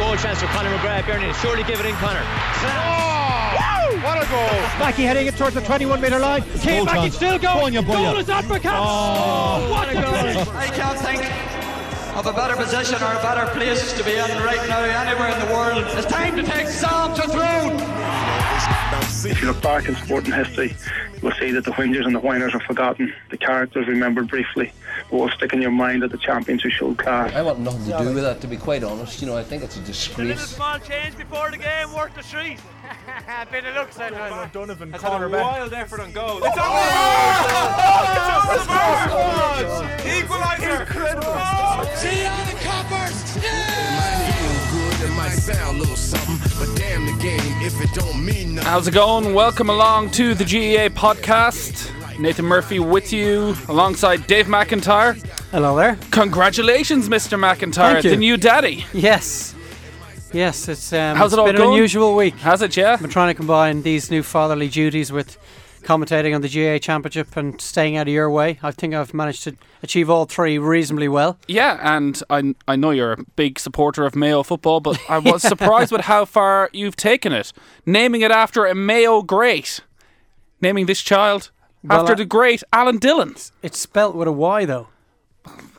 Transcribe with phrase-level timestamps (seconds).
[0.00, 1.06] goal chance for Conor McGrath.
[1.06, 2.22] Bernie, surely give it in, Conor.
[2.24, 4.60] Oh, what a goal!
[4.80, 6.42] Mackey heading it towards the 21 metre line.
[6.60, 7.74] Keane Mackey still going.
[7.74, 8.12] Boya, boya.
[8.12, 8.72] Goal is uppercut.
[8.74, 8.80] Oh.
[8.80, 9.70] oh.
[9.70, 10.54] what a goal!
[10.56, 11.20] I can't think
[12.16, 15.46] of a better position or a better place to be in right now anywhere in
[15.46, 15.84] the world.
[15.98, 17.76] It's time to take Sam to throne.
[19.30, 20.74] If you look back in sporting history,
[21.22, 23.12] you'll see that the whingers and the whiners are forgotten.
[23.30, 24.72] The characters remembered briefly.
[25.10, 27.34] But will stick in your mind that the champions who showed class.
[27.34, 29.20] I want nothing to do with that, to be quite honest.
[29.20, 30.40] You know, I think it's a disgrace.
[30.40, 32.58] A small change before the game worth the street.
[33.50, 34.12] Bit of luck, said
[34.52, 36.38] Donovan That's had a wild effort on goal.
[36.44, 36.70] It's over!
[40.06, 40.80] Equaliser!
[40.80, 41.24] Incredible!
[41.26, 41.92] Oh!
[41.96, 43.34] See all the coppers!
[43.34, 48.54] Good, it might sound a little something, but damn the game if it don't mean
[48.54, 48.70] nothing.
[48.70, 49.34] How's it going?
[49.34, 51.90] Welcome along to the GAA podcast.
[52.20, 55.16] Nathan Murphy with you alongside Dave McIntyre.
[55.50, 55.98] Hello there.
[56.10, 57.38] Congratulations, Mr.
[57.38, 58.10] McIntyre, Thank you.
[58.10, 58.84] the new daddy.
[58.92, 59.54] Yes.
[60.32, 61.68] Yes, it's, um, How's it's it all been going?
[61.70, 62.34] an unusual week.
[62.36, 62.92] Has it, yeah?
[62.92, 65.38] I've been trying to combine these new fatherly duties with
[65.82, 68.58] commentating on the GAA Championship and staying out of your way.
[68.62, 71.38] I think I've managed to achieve all three reasonably well.
[71.48, 75.40] Yeah, and I, I know you're a big supporter of Mayo football, but I was
[75.48, 77.52] surprised with how far you've taken it.
[77.86, 79.80] Naming it after a Mayo great.
[80.60, 81.50] Naming this child
[81.82, 83.34] Well, after I- the great Alan Dillon.
[83.62, 84.88] It's spelt with a Y though.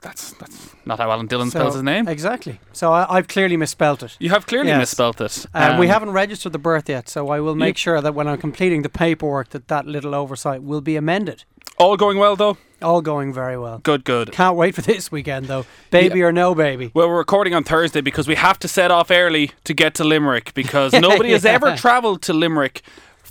[0.02, 2.08] That's that's not how Alan Dillon spells his name.
[2.08, 2.60] Exactly.
[2.74, 4.18] So I, I've clearly misspelt it.
[4.20, 4.80] You have clearly Yes.
[4.80, 5.46] misspelt it.
[5.54, 8.40] Um, we haven't registered the birth yet, so I will make sure that when I'm
[8.40, 11.44] completing the paperwork, that that little oversight will be amended.
[11.78, 12.58] All going well, though?
[12.82, 13.78] All going very well.
[13.80, 14.32] Good, good.
[14.32, 15.66] Can't wait for this weekend though.
[15.92, 16.90] Baby or no baby.
[16.96, 20.04] Well, we're recording on Thursday because we have to set off early to get to
[20.04, 22.82] Limerick because nobody has ever travelled to Limerick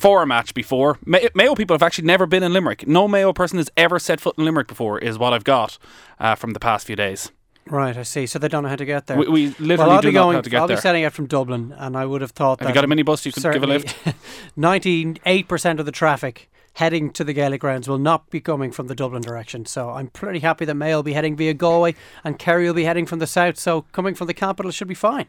[0.00, 0.98] for a match before.
[1.04, 2.86] May- Mayo people have actually never been in Limerick.
[2.86, 5.76] No Mayo person has ever set foot in Limerick before, is what I've got
[6.18, 7.30] uh, from the past few days.
[7.66, 8.24] Right, I see.
[8.24, 9.18] So they don't know how to get there.
[9.18, 10.34] We, we literally well, I'll do be not know going.
[10.36, 10.78] how to get I'll there.
[10.78, 12.88] be setting out from Dublin, and I would have thought Have that you got a
[12.88, 13.94] minibus you could give a lift?
[14.56, 18.86] Ninety-eight percent of the traffic heading to the Gaelic grounds will not be coming from
[18.86, 19.66] the Dublin direction.
[19.66, 21.94] So I'm pretty happy that Mayo will be heading via Galway,
[22.24, 23.58] and Kerry will be heading from the south.
[23.58, 25.26] So coming from the capital should be fine.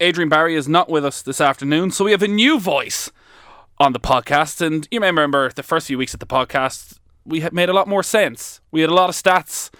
[0.00, 3.12] Adrian Barry is not with us this afternoon, so we have a new voice
[3.80, 4.60] on the podcast.
[4.64, 7.72] And you may remember the first few weeks of the podcast, we had made a
[7.72, 8.60] lot more sense.
[8.70, 9.70] We had a lot of stats.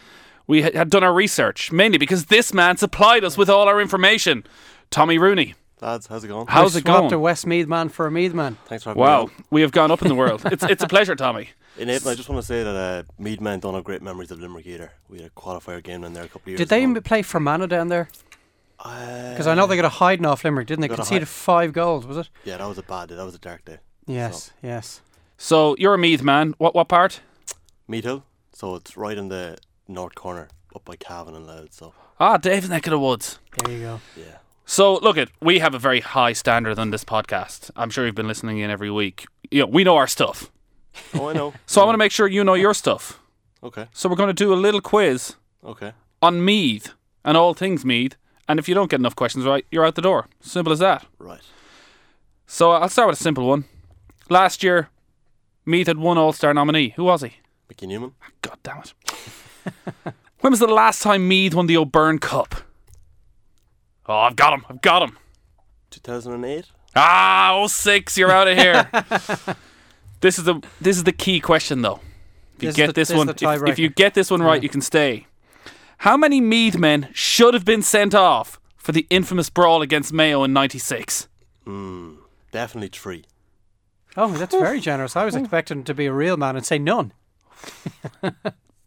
[0.47, 3.81] We had- had done our research, mainly because this man supplied us with all our
[3.81, 4.45] information.
[4.91, 5.55] Tommy Rooney.
[5.81, 6.47] Lads, how's it going?
[6.49, 7.13] How's I it swapped going?
[7.15, 8.59] a Westmeath man for a Meath man.
[8.67, 10.43] Thanks for having me Wow, we have gone up in the world.
[10.47, 11.51] It's it's a pleasure, Tommy.
[11.79, 14.31] In April, I just want to say that uh, Meath men don't have great memories
[14.31, 14.93] of Limerick either.
[15.09, 16.91] We had a qualifier game in there a couple of years Did they ago.
[16.91, 18.09] even play Fermanagh down there?
[18.77, 20.89] Because I know they got a hiding off Limerick, didn't they?
[20.89, 22.29] Got Conceded hide- five goals, was it?
[22.45, 23.15] Yeah, that was a bad day.
[23.15, 23.79] That was a dark day.
[24.11, 25.01] Yes, yes.
[25.39, 26.55] So you're a Meath man.
[26.59, 27.21] What what part?
[27.89, 29.57] Meath Hill, so it's right in the
[29.89, 31.73] north corner, up by Cavan and Louth.
[31.73, 33.39] So Ah, Dave's neck of the woods.
[33.65, 34.01] There you go.
[34.17, 37.71] yeah, So look at we have a very high standard on this podcast.
[37.77, 39.27] I'm sure you've been listening in every week.
[39.51, 40.51] You know, we know our stuff.
[41.15, 41.53] oh I know.
[41.67, 43.19] So I want to make sure you know your stuff.
[43.63, 45.93] Okay, So we're going to do a little quiz okay.
[46.23, 46.95] on Meath
[47.25, 48.17] and all things Meath.
[48.49, 50.27] And if you don't get enough questions right, you're out the door.
[50.41, 51.07] Simple as that.
[51.19, 51.43] Right.
[52.47, 53.65] So I'll start with a simple one.
[54.31, 54.89] Last year,
[55.67, 56.91] Meath had one All Star nominee.
[56.97, 57.33] Who was he?
[57.69, 58.13] Mickey Newman.
[58.43, 58.95] God damn it.
[60.41, 62.55] when was the last time Meath won the O'Byrne Cup?
[64.07, 64.65] Oh, I've got him.
[64.69, 65.19] I've got him.
[65.91, 66.67] 2008.
[66.97, 68.89] Ah, 06, you're out of here.
[70.21, 72.01] this is the this is the key question though.
[72.57, 74.57] If you This get the- this, this one, if, if you get this one right,
[74.57, 74.63] Yeah.
[74.63, 75.27] you can stay.
[75.99, 80.45] How many Meath men should have been sent off for the infamous brawl against Mayo
[80.45, 81.27] in '96?
[81.65, 82.15] Hmm.
[82.53, 83.25] Definitely three.
[84.17, 85.17] Oh, that's very generous.
[85.17, 87.13] I was expecting to be a real man and say none.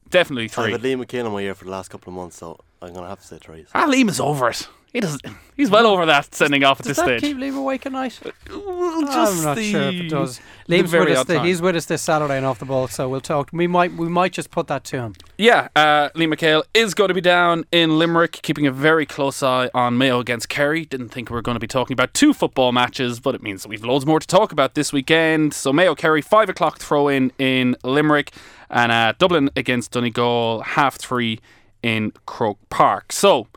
[0.09, 0.73] Definitely three.
[0.73, 0.89] I've three.
[0.91, 3.07] had Liam McHale on my ear for the last couple of months, so I'm gonna
[3.07, 3.65] have to say three.
[3.73, 4.67] Ah, Liam is over it.
[4.93, 5.25] He doesn't.
[5.57, 7.21] He's well over that sending off at Does this that stage.
[7.21, 8.19] keep Liam awake at night?
[8.49, 10.39] Well, just I'm not the- sure if it does.
[10.69, 11.25] Liam's with us.
[11.25, 13.49] The, he's with us this Saturday and off the ball, so we'll talk.
[13.51, 15.15] We might we might just put that to him.
[15.37, 19.41] Yeah, uh, Liam McHale is going to be down in Limerick, keeping a very close
[19.41, 20.85] eye on Mayo against Kerry.
[20.85, 23.63] Didn't think we were going to be talking about two football matches, but it means
[23.63, 25.55] that we've loads more to talk about this weekend.
[25.55, 28.31] So Mayo Kerry, five o'clock throw in in Limerick,
[28.69, 31.39] and uh, Dublin against Donegal, half three
[31.81, 33.11] in Croke Park.
[33.11, 33.47] So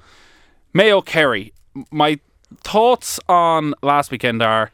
[0.77, 1.55] Mayo Kerry,
[1.91, 2.21] my
[2.59, 4.71] thoughts on last weekend are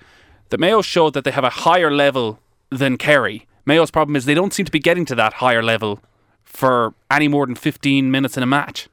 [0.48, 2.40] that Mayo showed that they have a higher level
[2.70, 3.46] than Kerry.
[3.66, 6.00] Mayo's problem is they don't seem to be getting to that higher level
[6.42, 8.88] for any more than 15 minutes in a match.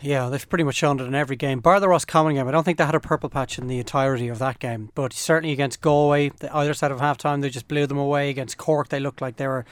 [0.00, 1.60] Yeah, they've pretty much shown it in every game.
[1.60, 4.28] Bar the Roscommon game, I don't think they had a purple patch in the entirety
[4.28, 4.88] of that game.
[4.94, 8.30] But certainly against Galway, the either side of half time, they just blew them away.
[8.30, 9.66] Against Cork, they looked like they were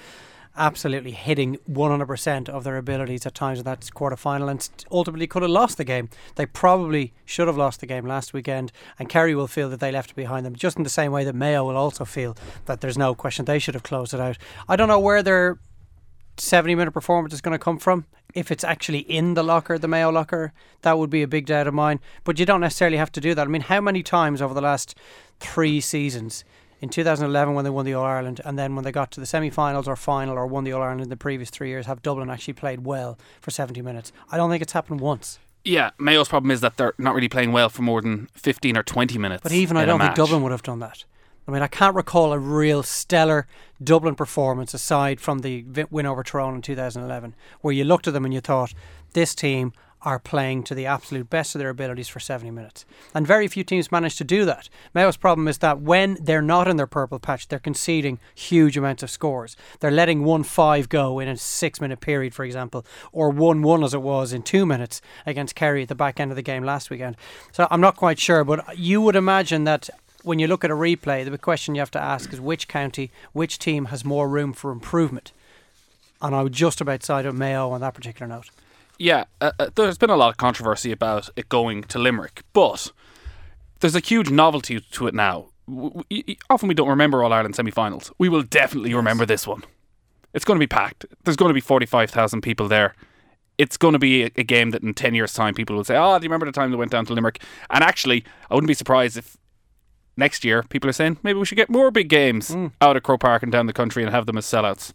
[0.59, 5.43] absolutely hitting 100% of their abilities at times in that quarter final and ultimately could
[5.43, 6.11] have lost the game.
[6.35, 9.93] They probably should have lost the game last weekend, and Kerry will feel that they
[9.93, 12.81] left it behind them, just in the same way that Mayo will also feel that
[12.81, 14.37] there's no question they should have closed it out.
[14.69, 15.59] I don't know where their
[16.41, 18.07] 70 minute performance is going to come from.
[18.35, 20.53] If it's actually in the locker, the Mayo locker,
[20.83, 22.01] that would be a big doubt of mine.
[22.25, 23.47] But you don't necessarily have to do that.
[23.47, 24.95] I mean, how many times over the last
[25.41, 26.45] three seasons
[26.81, 29.27] in 2011 when they won the All Ireland, and then when they got to the
[29.27, 32.31] semi-finals or final or won the All Ireland in the previous three years, have Dublin
[32.31, 34.13] actually played well for 70 minutes?
[34.31, 35.39] I don't think it's happened once.
[35.65, 38.83] Yeah, Mayo's problem is that they're not really playing well for more than 15 or
[38.83, 39.43] 20 minutes.
[39.43, 41.05] But even I don't think Dublin would have done that.
[41.47, 43.47] I mean, I can't recall a real stellar
[43.83, 48.27] Dublin performance aside from the win over Tyrone in 2011, where you looked at them
[48.27, 48.75] and you thought,
[49.15, 49.73] this team
[50.03, 52.85] are playing to the absolute best of their abilities for 70 minutes.
[53.15, 54.69] And very few teams manage to do that.
[54.95, 59.03] Mayo's problem is that when they're not in their purple patch, they're conceding huge amounts
[59.03, 59.57] of scores.
[59.81, 63.85] They're letting 1 5 go in a six minute period, for example, or 1 1
[63.85, 66.65] as it was in two minutes against Kerry at the back end of the game
[66.65, 67.17] last weekend.
[67.53, 69.91] So I'm not quite sure, but you would imagine that
[70.23, 73.11] when you look at a replay, the question you have to ask is which county,
[73.33, 75.33] which team has more room for improvement.
[76.21, 78.51] And I would just about side of Mayo on that particular note.
[78.99, 82.91] Yeah, uh, uh, there's been a lot of controversy about it going to Limerick, but
[83.81, 85.47] there's a huge novelty to it now.
[85.67, 88.11] We, often we don't remember All Ireland semi finals.
[88.19, 89.63] We will definitely remember this one.
[90.35, 91.07] It's going to be packed.
[91.25, 92.95] There's going to be 45,000 people there.
[93.57, 95.97] It's going to be a, a game that in 10 years' time people will say,
[95.97, 97.43] Oh, do you remember the time they went down to Limerick?
[97.71, 99.37] And actually, I wouldn't be surprised if
[100.17, 102.73] next year, people are saying maybe we should get more big games mm.
[102.81, 104.93] out of Croke Park and down the country and have them as sellouts.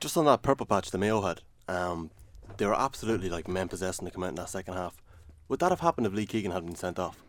[0.00, 2.10] Just on that purple patch the Mayo had, um,
[2.58, 5.02] they were absolutely like men possessing to come out in that second half.
[5.48, 7.22] Would that have happened if Lee Keegan had been sent off?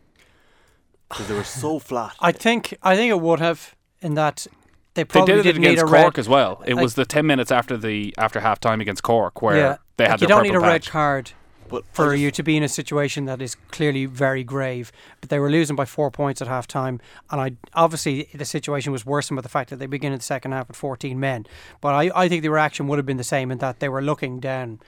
[1.08, 2.14] Because they were so flat.
[2.20, 4.46] I think I think it would have in that
[4.94, 6.62] they probably they did it against Cork red, as well.
[6.66, 9.76] It like, was the ten minutes after the after half time against Cork where yeah,
[9.96, 10.86] they had like you don't need a patch.
[10.86, 11.32] red card
[11.68, 14.90] but for you to be in a situation that is clearly very grave.
[15.20, 17.00] But they were losing by four points at half time.
[17.30, 20.24] And I obviously the situation was worsened by the fact that they begin in the
[20.24, 21.46] second half with 14 men.
[21.80, 24.02] But I, I think the reaction would have been the same in that they were
[24.02, 24.80] looking down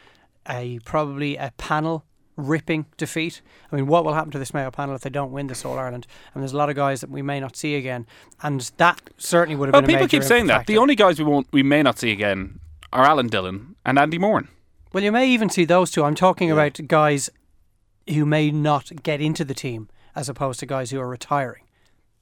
[0.49, 2.05] a probably a panel
[2.37, 3.43] ripping defeat.
[3.71, 5.79] I mean, what will happen to this Mayo panel if they don't win this All
[5.79, 6.07] Ireland?
[6.35, 8.07] And there's a lot of guys that we may not see again,
[8.43, 9.97] and that certainly would have well, been.
[9.97, 10.61] people keep saying factor.
[10.61, 10.67] that.
[10.67, 12.61] The only guys we won't, we may not see again
[12.93, 14.49] are Alan Dillon and Andy Moran.
[14.93, 16.03] Well, you may even see those two.
[16.03, 16.55] I'm talking yeah.
[16.55, 17.31] about guys
[18.09, 21.63] who may not get into the team as opposed to guys who are retiring.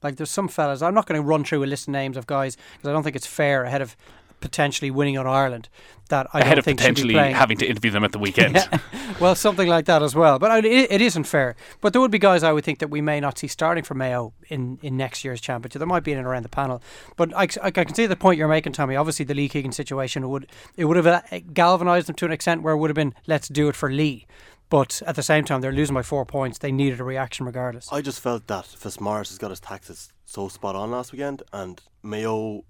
[0.03, 0.83] Like there's some fellas.
[0.83, 3.03] I'm not going to run through a list of names of guys because I don't
[3.03, 3.97] think it's fair ahead of
[4.41, 5.69] potentially winning on Ireland.
[6.09, 8.55] That I ahead don't of think potentially having to interview them at the weekend.
[8.73, 8.79] yeah.
[9.21, 10.39] Well, something like that as well.
[10.39, 11.55] But it, it isn't fair.
[11.83, 13.93] But there would be guys I would think that we may not see starting for
[13.95, 15.79] Mayo in, in next year's championship.
[15.79, 16.83] There might be in and around the panel.
[17.17, 18.97] But I, I, I can see the point you're making, Tommy.
[18.97, 20.47] Obviously, the Lee Keegan situation would
[20.79, 21.21] it would have uh,
[21.53, 24.27] galvanised them to an extent where it would have been let's do it for Lee.
[24.71, 26.59] But at the same time, they're losing by four points.
[26.59, 27.89] They needed a reaction regardless.
[27.91, 31.81] I just felt that Fitzmaurice has got his taxes so spot on last weekend, and
[32.03, 32.65] Mayo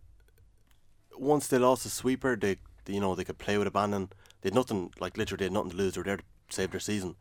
[1.21, 4.11] once they lost the sweeper, they, they you know they could play with abandon.
[4.41, 5.95] They had nothing like literally they had nothing to lose.
[5.95, 7.17] They were there to save their season.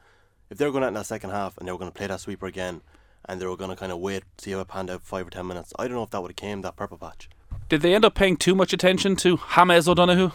[0.50, 2.08] If they were going out in that second half and they were going to play
[2.08, 2.82] that sweeper again,
[3.26, 5.30] and they were going to kind of wait, see how it panned out five or
[5.30, 7.30] ten minutes, I don't know if that would have came that purple patch.
[7.70, 10.32] Did they end up paying too much attention to James O'Donoghue?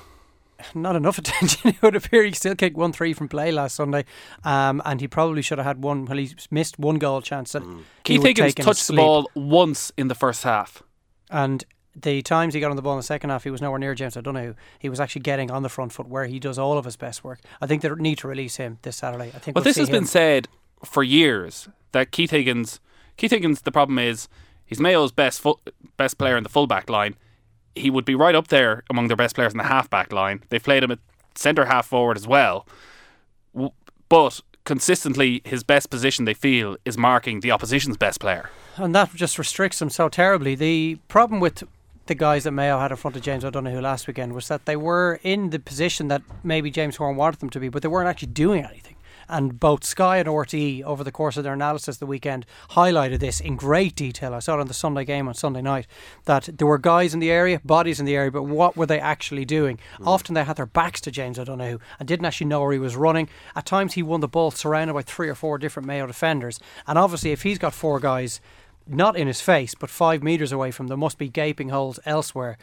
[0.74, 1.70] Not enough attention.
[1.70, 4.04] it would appear he still kicked one three from play last Sunday,
[4.44, 6.04] um, and he probably should have had one.
[6.04, 7.82] Well, he missed one goal chance that mm.
[8.04, 10.82] Keith Higgins touched the ball once in the first half,
[11.30, 13.78] and the times he got on the ball in the second half, he was nowhere
[13.78, 14.54] near James O'Donoghue.
[14.78, 17.22] He was actually getting on the front foot where he does all of his best
[17.22, 17.40] work.
[17.60, 19.30] I think they need to release him this Saturday.
[19.34, 19.54] I think.
[19.54, 19.92] But we'll this has him.
[19.92, 20.48] been said
[20.84, 22.80] for years that Keith Higgins,
[23.16, 24.28] Keith Higgins, the problem is
[24.64, 25.44] he's Mayo's best
[25.96, 27.14] best player in the fullback line.
[27.74, 30.42] He would be right up there among their best players in the halfback line.
[30.48, 30.98] They've played him at
[31.34, 32.66] centre half forward as well,
[34.08, 39.14] but consistently his best position they feel is marking the opposition's best player and that
[39.14, 40.54] just restricts him so terribly.
[40.54, 41.64] The problem with
[42.06, 44.76] the guys that Mayo had in front of James O'Donoghue last weekend was that they
[44.76, 48.08] were in the position that maybe James Horan wanted them to be, but they weren't
[48.08, 48.96] actually doing anything.
[49.28, 53.40] And both Sky and RTE, over the course of their analysis the weekend, highlighted this
[53.40, 54.34] in great detail.
[54.34, 55.86] I saw it on the Sunday game on Sunday night
[56.24, 59.00] that there were guys in the area, bodies in the area, but what were they
[59.00, 59.78] actually doing?
[59.98, 60.06] Mm.
[60.06, 62.96] Often they had their backs to James O'Donoghue and didn't actually know where he was
[62.96, 63.28] running.
[63.56, 66.58] At times he won the ball surrounded by three or four different Mayo defenders.
[66.86, 68.40] And obviously, if he's got four guys
[68.86, 72.58] not in his face, but five metres away from them, must be gaping holes elsewhere.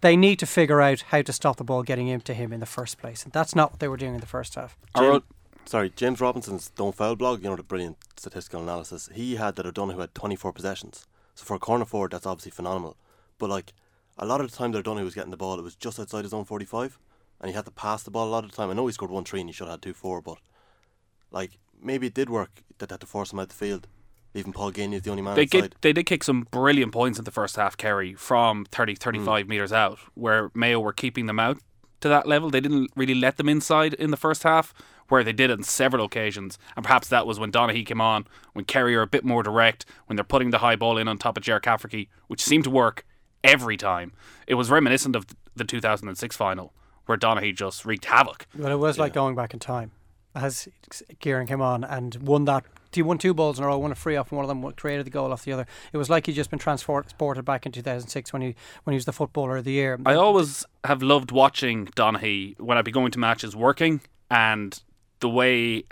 [0.00, 2.66] They need to figure out how to stop the ball getting into him in the
[2.66, 3.24] first place.
[3.24, 4.76] And that's not what they were doing in the first half.
[4.96, 5.22] James,
[5.64, 9.66] sorry, James Robinson's Don't Foul blog, you know, the brilliant statistical analysis, he had that
[9.66, 11.06] O'Donoghue had 24 possessions.
[11.34, 12.96] So for a corner forward, that's obviously phenomenal.
[13.38, 13.72] But like,
[14.18, 16.24] a lot of the time that O'Donoghue was getting the ball, it was just outside
[16.24, 16.98] his own 45.
[17.40, 18.70] and he had to pass the ball a lot of the time.
[18.70, 20.38] I know he scored one three and he should have had two four, but
[21.30, 23.88] like maybe it did work that they had to force him out the field,
[24.34, 25.60] leaving Paul Geaney is the only man They, outside.
[25.60, 28.96] get, they did kick some brilliant points in the first half, Kerry, from 30, hmm.
[28.96, 31.58] 35 metres out, where Mayo were keeping them out
[32.00, 32.50] to that level.
[32.50, 34.74] They didn't really let them inside in the first half,
[35.08, 36.58] where they did on several occasions.
[36.76, 39.84] And perhaps that was when Donaghy came on, when Kerry are a bit more direct,
[40.06, 42.70] when they're putting the high ball in on top of Ger Cafferkey, which seemed to
[42.70, 43.04] work
[43.44, 44.12] every time.
[44.46, 46.72] It was reminiscent of the 2006 final,
[47.06, 48.46] where Donaghy just wreaked havoc.
[48.54, 49.90] But it was like going back in time,
[50.34, 50.68] as
[51.20, 52.64] Kieran came on and won that.
[52.92, 55.06] He won two balls in a row, won a free off, one of them created
[55.06, 55.66] the goal off the other.
[55.92, 59.04] It was like he'd just been transported back in 2006 when he when he was
[59.04, 59.98] the footballer of the year.
[60.04, 64.80] I always have loved watching Donaghy when I'd be going to matches working and
[65.20, 65.84] the way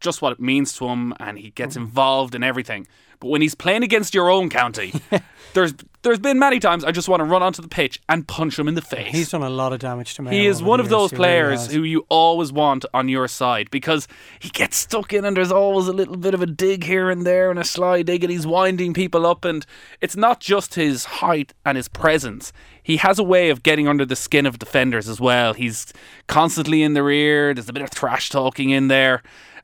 [0.00, 1.84] just what it means to him and he gets Mm-hmm.
[1.84, 2.86] involved in everything.
[3.22, 4.92] But when he's playing against your own county,
[5.54, 8.58] there's there's been many times I just want to run onto the pitch and punch
[8.58, 9.12] him in the face.
[9.12, 10.32] He's done a lot of damage to me.
[10.32, 14.08] He is one of those players who you always want on your side because
[14.40, 17.24] he gets stuck in and there's always a little bit of a dig here and
[17.24, 19.64] there and a sly dig and he's winding people up and
[20.00, 22.52] it's not just his height and his presence.
[22.82, 25.54] He has a way of getting under the skin of defenders as well.
[25.54, 25.92] He's
[26.26, 29.22] constantly in the rear, there's a bit of thrash talking in there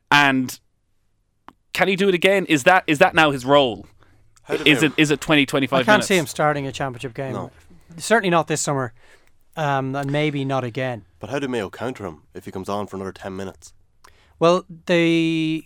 [0.09, 0.57] and
[1.73, 2.45] can he do it again?
[2.45, 3.85] Is that is that now his role?
[4.65, 6.07] Is it is it 20 25 I can't minutes?
[6.07, 7.33] see him starting a championship game.
[7.33, 7.51] No.
[7.97, 8.93] Certainly not this summer,
[9.55, 11.05] um, and maybe not again.
[11.19, 13.73] But how do Mayo counter him if he comes on for another ten minutes?
[14.39, 15.63] Well, the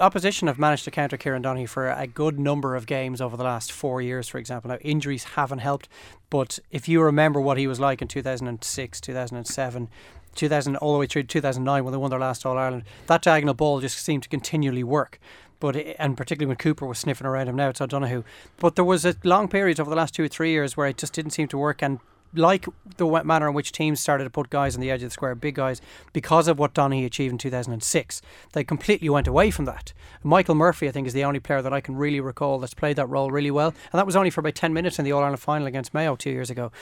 [0.00, 3.44] opposition have managed to counter Kieran Donaghy for a good number of games over the
[3.44, 4.70] last four years, for example.
[4.70, 5.88] Now, injuries haven't helped,
[6.30, 9.88] but if you remember what he was like in 2006, 2007,
[10.34, 13.54] 2000, all the way through 2009 when they won their last All Ireland, that diagonal
[13.54, 15.20] ball just seemed to continually work.
[15.64, 18.22] But and particularly when Cooper was sniffing around him now, it's O'Donoghue.
[18.58, 20.98] But there was a long period over the last two or three years where it
[20.98, 22.00] just didn't seem to work, and
[22.34, 22.66] like
[22.98, 25.34] the manner in which teams started to put guys on the edge of the square,
[25.34, 25.80] big guys,
[26.12, 28.20] because of what Donny achieved in 2006,
[28.52, 29.94] they completely went away from that.
[30.22, 32.96] Michael Murphy, I think, is the only player that I can really recall that's played
[32.96, 35.22] that role really well, and that was only for about 10 minutes in the All
[35.22, 36.72] Ireland final against Mayo two years ago.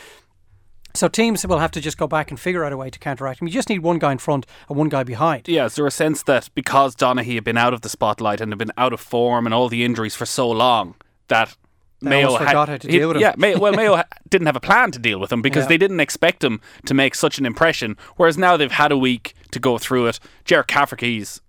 [0.95, 3.41] So teams will have to just go back and figure out a way to counteract
[3.41, 3.49] him.
[3.49, 5.49] You just need one guy in front and one guy behind.
[5.49, 8.53] Yeah, is there a sense that because Donaghy had been out of the spotlight and
[8.53, 10.95] had been out of form and all the injuries for so long,
[11.29, 11.57] that
[12.01, 13.23] They Mayo had, forgot how to he- deal with him.
[13.23, 15.69] Yeah, Mayo, well, Mayo didn't have a plan to deal with him because Yeah.
[15.69, 17.97] they didn't expect him to make such an impression.
[18.17, 20.21] Whereas now they've had a week to go through it.
[20.45, 21.41] Ger Cafferkey's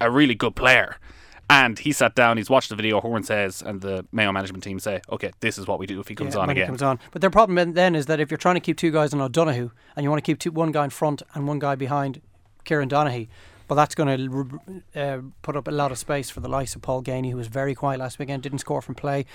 [0.00, 0.96] a really good player.
[1.52, 4.78] And he sat down, he's watched the video, Horan says, and the Mayo management team
[4.78, 6.64] say, okay, this is what we do if he comes Yeah, on when again.
[6.64, 6.98] He comes on.
[7.10, 9.70] But their problem then- is that if you're trying to keep two guys on O'Donoghue
[9.94, 12.22] and you want to keep two, one guy in front and one guy behind
[12.64, 13.28] Kieran Donaghy,
[13.68, 14.60] well, that's going to
[14.98, 17.48] uh, put up a lot of space for the likes of Paul Geaney, who was
[17.48, 19.26] very quiet last weekend, didn't score from play.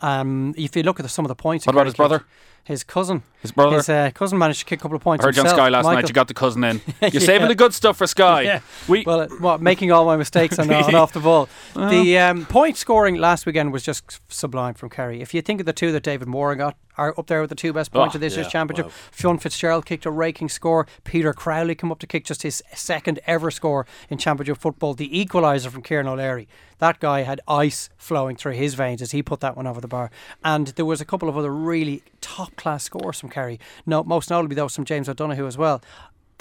[0.00, 2.24] Um, if you look at the, some of the points, What about his brother?
[2.64, 3.22] His cousin.
[3.42, 3.76] His brother?
[3.76, 5.22] His uh, cousin managed to kick a couple of points.
[5.24, 6.80] I heard you on Sky last night, you got the cousin in.
[7.00, 7.20] You're Yeah.
[7.20, 8.42] saving the good stuff for Sky.
[8.42, 8.60] Yeah.
[8.88, 11.48] We, well, uh, what making all my mistakes on, on off the ball.
[11.76, 15.20] The um, point scoring last weekend was just sublime from Kerry.
[15.22, 17.54] If you think of the two that David Moran got, are up there with the
[17.56, 18.86] two best points Oh, of this year's championship.
[18.86, 18.92] wow.
[19.12, 20.88] Fionn Fitzgerald kicked a raking score.
[21.04, 24.92] Peter Crowley come up to kick just his second ever score in championship football.
[24.94, 26.48] The equaliser from Kieran O'Leary.
[26.78, 29.88] That guy had ice flowing through his veins as he put that one over the
[29.88, 30.10] bar.
[30.44, 33.58] And there was a couple of other really top class scores from Kerry.
[33.86, 35.82] No, most notably though from James O'Donoghue as well.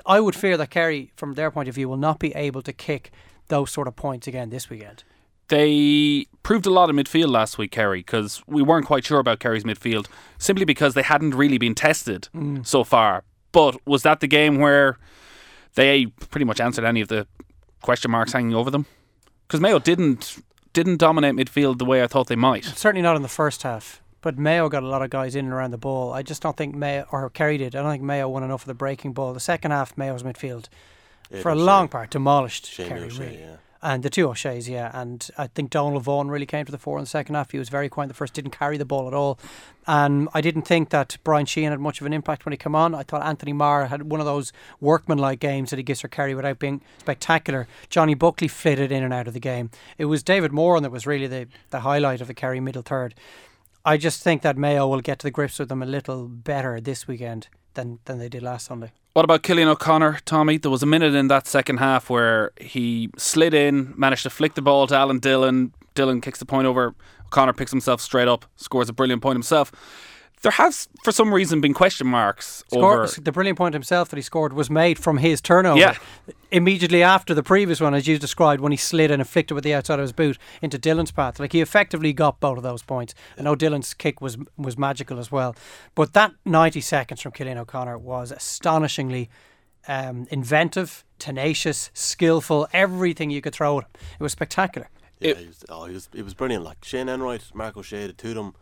[0.05, 2.73] I would fear that Kerry, from their point of view, will not be able to
[2.73, 3.11] kick
[3.47, 5.03] those sort of points again this weekend.
[5.47, 9.39] they proved a lot in midfield last week, Kerry, because we weren't quite sure about
[9.39, 10.07] Kerry's midfield
[10.39, 12.65] simply because they hadn't really been tested Mm.
[12.65, 13.23] so far.
[13.51, 14.97] But was that the game where
[15.75, 17.27] they pretty much answered any of the
[17.81, 18.85] question marks hanging over them?
[19.47, 20.41] Because Mayo didn't
[20.73, 22.65] didn't dominate midfield the way I thought they might.
[22.65, 24.01] Certainly not in the first half.
[24.21, 26.11] But Mayo got a lot of guys in and around the ball.
[26.11, 28.67] I just don't think Mayo, or Kerry did, I don't think Mayo won enough of
[28.67, 29.33] the breaking ball.
[29.33, 30.67] The second half, Mayo's midfield,
[31.29, 31.61] Yeah, for a O'Shea.
[31.63, 33.37] long part, demolished Shane Kerry, O'Shea, really.
[33.39, 33.55] yeah.
[33.85, 34.89] And the two O'Shea's, yeah.
[34.99, 37.51] And I think Donal Vaughan really came to the fore in the second half.
[37.51, 39.37] He was very quiet in the first, didn't carry the ball at all.
[39.85, 42.73] And I didn't think that Brian Sheehan had much of an impact when he came
[42.73, 42.95] on.
[42.95, 44.51] I thought Anthony Maher had one of those
[44.81, 47.67] workmanlike games that he gives for Kerry without being spectacular.
[47.91, 49.69] Johnny Buckley flitted in and out of the game.
[49.99, 53.13] It was David Moran that was really the, the highlight of the Kerry middle third.
[53.85, 56.81] I just think that Mayo will get to the grips with them a little better
[56.81, 58.91] this weekend than, than they did last Sunday.
[59.13, 60.57] What about Cillian O'Connor, Tommy?
[60.57, 64.55] There was a minute in that second half where he slid in, managed to flick
[64.55, 65.73] the ball to Alan Dillon.
[65.93, 66.93] Dillon kicks the point over.
[67.27, 69.71] O'Connor picks himself straight up, scores a brilliant point himself.
[70.41, 73.21] There has, for some reason, been question marks Score, over.
[73.21, 75.79] the brilliant point himself that he scored was made from his turnover.
[75.79, 75.97] Yeah.
[76.51, 79.63] Immediately after the previous one, as you described, when he slid and flicked it with
[79.63, 81.39] the outside of his boot into Dillon's path.
[81.39, 83.15] Like he effectively got both of those points.
[83.37, 85.55] I know Dillon's kick was was magical as well.
[85.95, 89.29] But that 90 seconds from Cillian O'Connor was astonishingly
[89.87, 93.91] um, inventive, tenacious, skillful, everything you could throw at him.
[94.19, 94.89] It was spectacular.
[95.19, 96.63] Yeah, he was, oh, he was, he was brilliant.
[96.63, 98.55] Like Shane Enright, Mark O'Shea, the two of them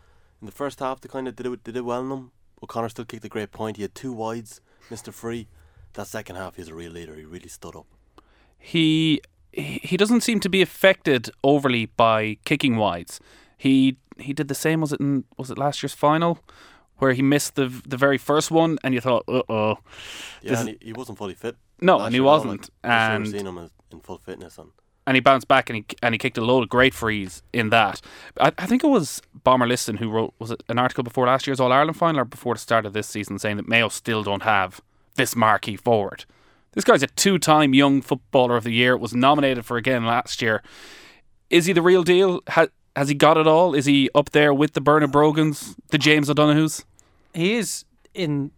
[0.43, 2.31] in the first half, they kind of did it, did it well in them.
[2.61, 3.77] O'Connor still kicked a great point.
[3.77, 4.59] He had two wides,
[4.91, 5.47] Mister Free.
[5.93, 7.15] That second half, he's a real leader.
[7.15, 7.85] He really stood up.
[8.59, 9.21] He
[9.53, 13.21] he he doesn't seem to be affected overly by kicking wides.
[13.57, 14.81] He he did the same.
[14.81, 16.39] Was it in was it last year's final?
[16.97, 19.77] Where he missed the the very first one, and you thought, uh oh,
[20.41, 21.55] Yeah, and he, he wasn't fully fit.
[21.79, 22.51] No, and he year at all, wasn't.
[22.51, 24.71] Like, this year we've And- seen him in full fitness and
[25.05, 27.69] and he bounced back and he and he kicked a load of great frees in
[27.69, 28.01] that.
[28.39, 31.47] I, I think it was Bomber Liston who wrote was it an article before last
[31.47, 34.23] year's All Ireland final or before the start of this season saying that Mayo still
[34.23, 34.81] don't have
[35.15, 36.25] this marquee forward.
[36.73, 38.97] This guy's a two-time Young Footballer of the Year.
[38.97, 40.63] Was nominated for again last year.
[41.49, 42.41] Is he the real deal?
[42.49, 43.75] Ha, has he got it all?
[43.75, 46.83] Is he up there with the Bernard Brogans, the James O'Donoghues?
[47.33, 48.51] He is in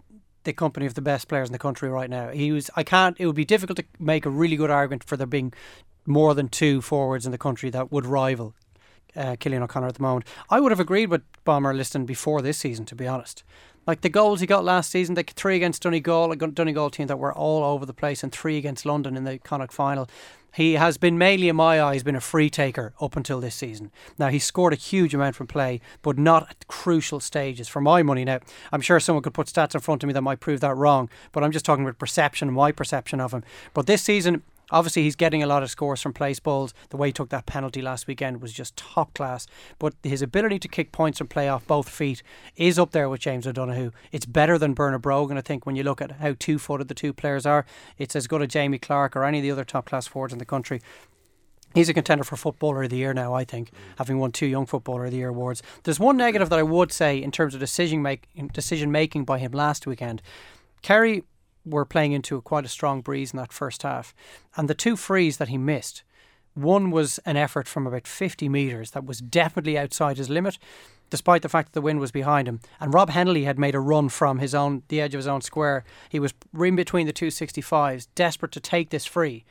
[0.46, 2.30] the company of the best players in the country right now.
[2.30, 2.70] He was.
[2.76, 3.18] I can't.
[3.20, 5.52] It would be difficult to make a really good argument for there being
[6.06, 8.54] more than two forwards in the country that would rival
[9.16, 10.26] uh, Cillian O'Connor at the moment.
[10.50, 13.44] I would have agreed with Bomber Liston before this season, to be honest.
[13.88, 17.20] Like the goals he got last season, the three against Donegal, a Donegal team that
[17.20, 20.10] were all over the place, and three against London in the Connacht final.
[20.56, 23.92] He has been mainly, in my eyes, been a free taker up until this season.
[24.18, 27.68] Now he scored a huge amount from play, but not at crucial stages.
[27.68, 28.40] For my money, now
[28.72, 31.10] I'm sure someone could put stats in front of me that might prove that wrong,
[31.34, 33.44] but I'm just talking about perception, my perception of him.
[33.74, 36.74] But this season, Obviously, he's getting a lot of scores from place balls.
[36.90, 39.48] The way he took that penalty last weekend was just top class.
[39.80, 42.24] But his ability to kick points and play off both feet
[42.56, 43.92] is up there with James O'Donoghue.
[44.12, 46.94] It's better than Bernard Brogan, I think, when you look at how two footed the
[46.94, 47.66] two players are.
[47.98, 50.40] It's as good as Jamie Clarke or any of the other top class forwards in
[50.40, 50.82] the country.
[51.76, 54.66] He's a contender for Footballer of the Year now, I think, having won two Young
[54.66, 55.62] Footballer of the Year awards.
[55.84, 59.40] There's one negative that I would say in terms of decision make, decision making by
[59.40, 60.22] him last weekend.
[60.82, 61.26] Kerry
[61.66, 64.14] were playing into quite a strong breeze in that first half,
[64.56, 66.04] and the two frees that he missed,
[66.56, 70.58] one was an effort from about 50 metres that was definitely outside his limit,
[71.10, 72.62] despite the fact that the wind was behind him.
[72.80, 75.42] And Rob Hennelly had made a run from his own the edge of his own
[75.42, 75.84] square.
[76.10, 79.44] He was in between the two 65s, desperate to take this free,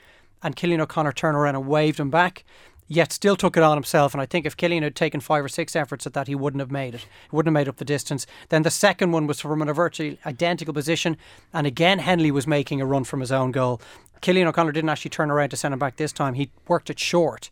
[0.42, 2.44] and Cillian O'Connor turned around and waved him back.
[2.86, 5.48] Yet still took it on himself, and I think if Cillian had taken five or
[5.48, 7.00] six efforts at that, he wouldn't have made it.
[7.00, 8.26] He wouldn't have made up the distance.
[8.50, 11.16] Then the second one was from a virtually identical position,
[11.52, 13.80] and again Hennelly was making a run from his own goal.
[14.20, 16.34] Cillian O'Connor didn't actually turn around to send him back this time.
[16.34, 17.48] He worked it short.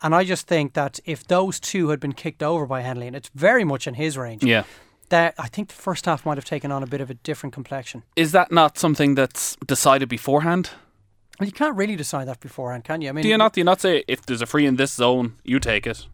[0.00, 3.16] And I just think that if those two had been kicked over by Hennelly, and
[3.16, 4.62] it's very much in his range, Yeah.
[5.08, 7.52] that I think the first half might have taken on a bit of a different
[7.52, 8.04] complexion.
[8.14, 10.70] Is that not something that's decided beforehand?
[11.38, 13.08] Well, you can't really decide that beforehand, can you?
[13.10, 13.52] I mean, Do you not?
[13.52, 16.06] Do you not say if there's a free in this zone, you take it?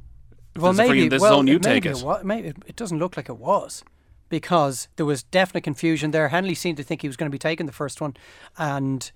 [0.55, 2.03] If Well, there's a free maybe in this well, zone, you maybe take it.
[2.05, 3.83] wa- maybe it, it doesn't look like it was
[4.29, 6.29] because there was definite confusion there.
[6.29, 8.17] Hennelly seemed to think he was going to be taking the first one,
[8.59, 9.11] and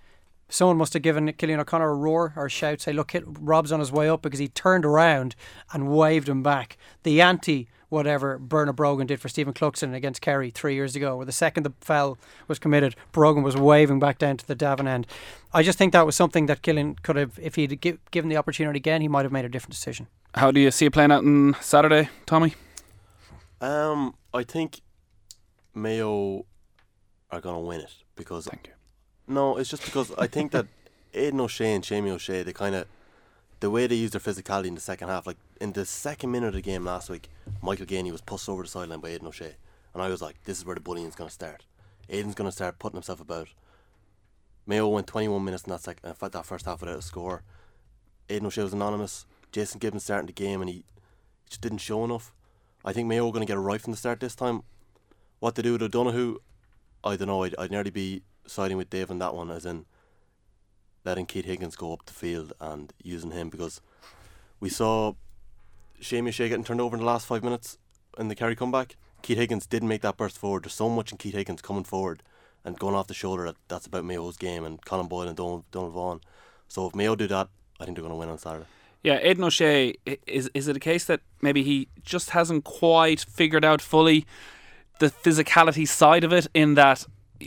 [0.48, 3.80] someone must have given Cillian O'Connor a roar or a shout, say, "Look, Rob's on
[3.80, 5.34] his way up," because he turned around
[5.72, 6.76] and waved him back.
[7.02, 7.68] The anti.
[7.90, 11.62] Whatever Bernard Brogan did for Stephen Cluxton against Kerry three years ago, where the second
[11.62, 15.06] the foul was committed, Brogan was waving back down to the Davin end.
[15.54, 18.36] I just think that was something that Cillian could have, if he'd gi- given the
[18.36, 20.06] opportunity again, he might have made a different decision.
[20.34, 22.52] How do you see it playing out on Saturday, Tommy?
[23.62, 24.82] Um, I think
[25.74, 26.44] Mayo
[27.30, 28.74] are gonna win it because Thank you.
[29.28, 30.66] No, it's just because I think that
[31.14, 32.86] Aidan O'Shea and Seamie O'Shea, they kind of
[33.60, 35.26] the way they use their physicality in the second half.
[35.26, 37.28] Like in the second minute of the game last week,
[37.62, 39.56] Michael Geaney was pushed over the sideline by Aidan O'Shea,
[39.92, 41.66] and I was like, this is where the bullying's gonna start.
[42.08, 43.48] Aidan's gonna start putting himself about.
[44.66, 47.42] Mayo went 21 minutes in that sec- in fact, that first half without a score.
[48.28, 49.26] Aidan O'Shea was anonymous.
[49.52, 50.84] Jason Gibbons starting the game and he
[51.48, 52.34] just didn't show enough.
[52.84, 54.62] I think Mayo are going to get it right from the start this time.
[55.40, 56.38] What to do with O'Donoghue,
[57.02, 57.44] I don't know.
[57.44, 59.84] I'd, I'd nearly be siding with Dave on that one, as in
[61.04, 63.80] letting Keith Higgins go up the field and using him because
[64.60, 65.14] we saw
[66.00, 67.78] Seamie Shea getting turned over in the last five minutes
[68.18, 68.96] in the Kerry comeback.
[69.22, 70.64] Keith Higgins didn't make that burst forward.
[70.64, 72.22] There's so much in Keith Higgins coming forward
[72.64, 75.64] and going off the shoulder that that's about Mayo's game and Colm Boyle and Donal,
[75.70, 76.20] Donal Vaughan.
[76.68, 77.48] So if Mayo do that,
[77.80, 78.66] I think they're going to win on Saturday.
[79.02, 79.94] Yeah, Aidan O'Shea,
[80.26, 84.26] is is it a case that maybe he just hasn't quite figured out fully
[84.98, 87.06] the physicality side of it in that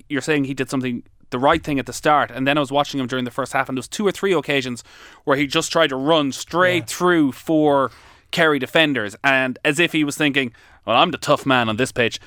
[0.10, 2.72] you're saying he did something the right thing at the start and then I was
[2.72, 4.84] watching him during the first half and there was two or three occasions
[5.24, 7.92] where he just tried to run straight through four
[8.32, 10.54] Kerry defenders and as if he was thinking,
[10.86, 12.20] well I'm the tough man on this pitch,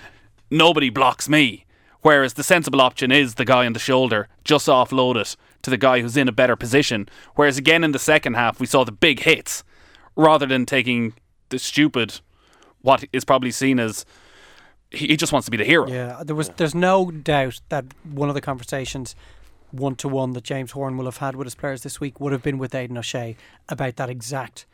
[0.51, 1.67] nobody blocks me.
[2.01, 5.79] Whereas the sensible option is the guy on the shoulder, just offload it to the
[5.79, 7.09] guy who's in a better position.
[7.35, 9.65] Whereas again in the second half, we saw the big hits
[10.15, 11.15] rather than taking
[11.49, 12.21] the stupid,
[12.83, 14.05] what is probably seen as
[14.91, 15.89] he he just wants to be the hero.
[15.89, 16.51] Yeah, there was.
[16.51, 19.15] There's no doubt that one of the conversations
[19.75, 22.33] one to one that James Horan will have had with his players this week would
[22.33, 23.37] have been with Aidan O'Shea
[23.69, 24.67] about that exact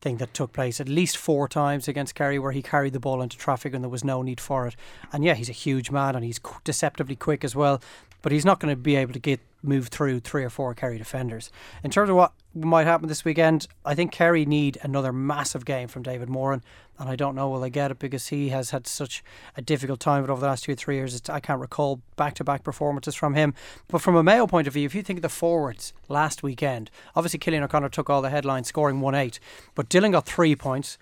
[0.00, 3.22] thing that took place at least four times against Kerry where he carried the ball
[3.22, 4.74] into traffic and there was no need for it.
[5.12, 7.80] And yeah, he's a huge man and he's deceptively quick as well,
[8.22, 10.98] but he's not going to be able to get move through three or four Kerry
[10.98, 11.50] defenders.
[11.84, 15.88] In terms of what might happen this weekend, I think Kerry need another massive game
[15.88, 16.62] from David Moran,
[16.98, 19.22] and I don't know will they get it because he has had such
[19.56, 21.20] a difficult time over the last two or three years.
[21.28, 23.54] I can't recall back to back performances from him.
[23.88, 26.90] But from a Mayo point of view, if you think of the forwards last weekend,
[27.14, 29.38] obviously Cillian O'Connor took all the headlines, scoring one eight,
[29.74, 30.98] but Dillon got three points.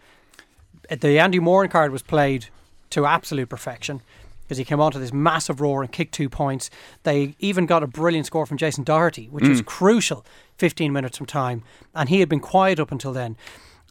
[0.90, 2.46] The Andy Moran card was played
[2.90, 4.02] to absolute perfection
[4.48, 6.70] because he came onto this massive roar and kicked two points.
[7.02, 9.66] They even got a brilliant score from Jason Doherty, which was Mm.
[9.66, 10.24] crucial,
[10.56, 11.62] 15 minutes from time,
[11.94, 13.37] and he had been quiet up until then.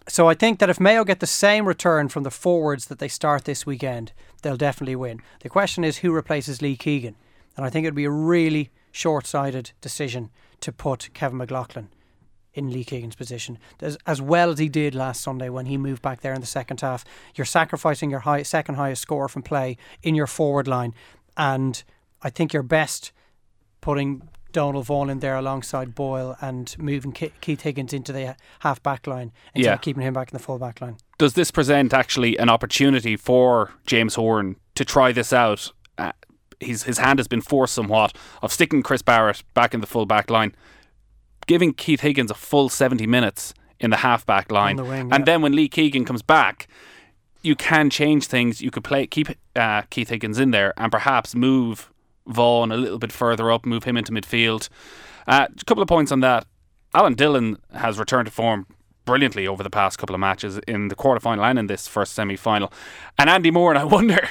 [0.07, 3.07] So I think that if Mayo get the same return from the forwards that they
[3.07, 5.21] start this weekend, they'll definitely win.
[5.41, 7.15] The question is who replaces Lee Keegan,
[7.55, 11.89] and I think it'd be a really short-sighted decision to put Kevin McLaughlin
[12.57, 16.01] in Lee Keegan's position as, as well as he did last Sunday when he moved
[16.01, 17.05] back there in the second half.
[17.35, 20.93] You're sacrificing your high, second highest score from play in your forward line,
[21.37, 21.83] and
[22.21, 23.11] I think you're best
[23.81, 29.05] putting Donal Vaughan in there alongside Boyle and moving Keith Higgins into the half back
[29.05, 29.73] line instead Yeah.
[29.75, 30.97] of keeping him back in the full back line.
[31.19, 35.71] Does this present actually an opportunity for James Horan to try this out?
[35.97, 36.11] Uh,
[36.59, 40.05] his his hand has been forced somewhat of sticking Chris Barrett back in the full
[40.07, 40.55] back line,
[41.47, 45.25] giving Keith Higgins a full seventy minutes in the halfback line, the wing, and yeah.
[45.25, 46.67] then when Lee Keegan comes back,
[47.41, 48.61] you can change things.
[48.61, 51.91] You could play keep uh, Keith Higgins in there and perhaps move
[52.27, 54.69] Vaughan a little bit further up, move him into midfield.
[55.27, 56.45] Uh, a couple of points on that.
[56.93, 58.65] Alan Dillon has returned to form
[59.05, 62.35] brilliantly over the past couple of matches in the quarterfinal and in this first semi
[62.35, 62.71] final.
[63.17, 64.27] And Andy Moran, and I wonder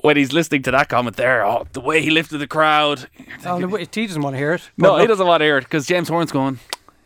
[0.00, 3.08] when he's listening to that comment there, oh, the way he lifted the crowd.
[3.44, 4.62] Oh, no, he doesn't want to hear it.
[4.76, 6.60] No, But he doesn't want to hear it because James Horan's going.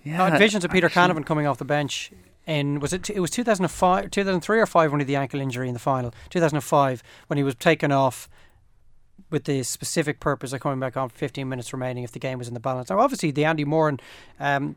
[0.05, 2.13] I had visions of Peter Canavan coming off the bench
[2.47, 5.69] in was it it was 2005 2003 or 5 when he had the ankle injury
[5.69, 8.29] in the final 2005 when he was taken off
[9.31, 12.49] with the specific purpose of coming back on 15 minutes remaining if the game was
[12.49, 14.01] in the balance now obviously the Andy Moran
[14.41, 14.75] um,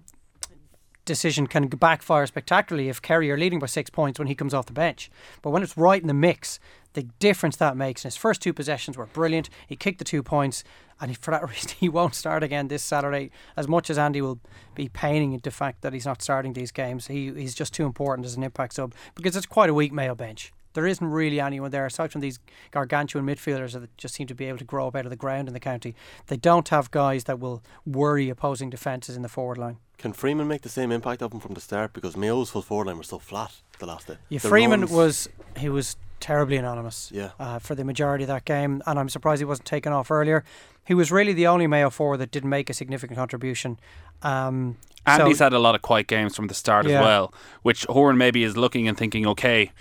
[1.06, 4.66] decision can backfire spectacularly if Kerry are leading by six points when he comes off
[4.66, 5.10] the bench
[5.42, 6.60] but when it's right in the mix
[6.94, 10.24] the difference that makes in his first two possessions were brilliant he kicked the two
[10.24, 10.64] points
[11.00, 13.32] and he, for that reason he won't start again this Saturday.
[13.58, 14.40] As much as Andy will
[14.74, 17.86] be paining at the fact that he's not starting these games, he he's just too
[17.86, 20.52] important as an impact sub because it's quite a weak Mayo bench.
[20.74, 22.38] There isn't really anyone there aside from these
[22.72, 25.48] gargantuan midfielders that just seem to be able to grow up out of the ground
[25.48, 25.96] in the county.
[26.28, 29.78] They don't have guys that will worry opposing defences in the forward line.
[29.98, 31.94] Can Freeman make the same impact of him from the start?
[31.94, 34.18] Because Mayo's full forward line was so flat the last day.
[34.30, 37.12] Yeah, The Freeman runs- was he was terribly anonymous.
[37.14, 37.32] Yeah.
[37.40, 40.44] Uh, for the majority of that game, and I'm surprised he wasn't taken off earlier.
[40.86, 43.80] He was really the only Mayo forward that didn't make a significant contribution.
[44.22, 47.00] Um, Andy's so, had a lot of quiet games from the start Yeah.
[47.00, 49.72] as well, which Horan maybe is looking and thinking, okay,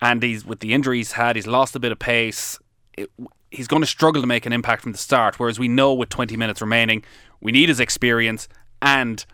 [0.00, 2.58] Andy's with the injuries he's had, he's lost a bit of pace.
[2.96, 3.10] It,
[3.50, 5.38] he's going to struggle to make an impact from the start.
[5.38, 7.02] Whereas we know with 20 minutes remaining,
[7.40, 8.48] we need his experience
[8.82, 9.24] and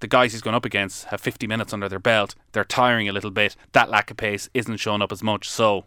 [0.00, 2.34] the guys he's going up against have 50 minutes under their belt.
[2.52, 3.56] They're tiring a little bit.
[3.72, 5.48] That lack of pace isn't showing up as much.
[5.48, 5.86] So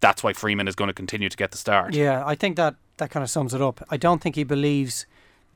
[0.00, 1.94] that's why Freeman is going to continue to get the start.
[1.94, 3.82] Yeah, I think that that kind of sums it up.
[3.90, 5.06] I don't think he believes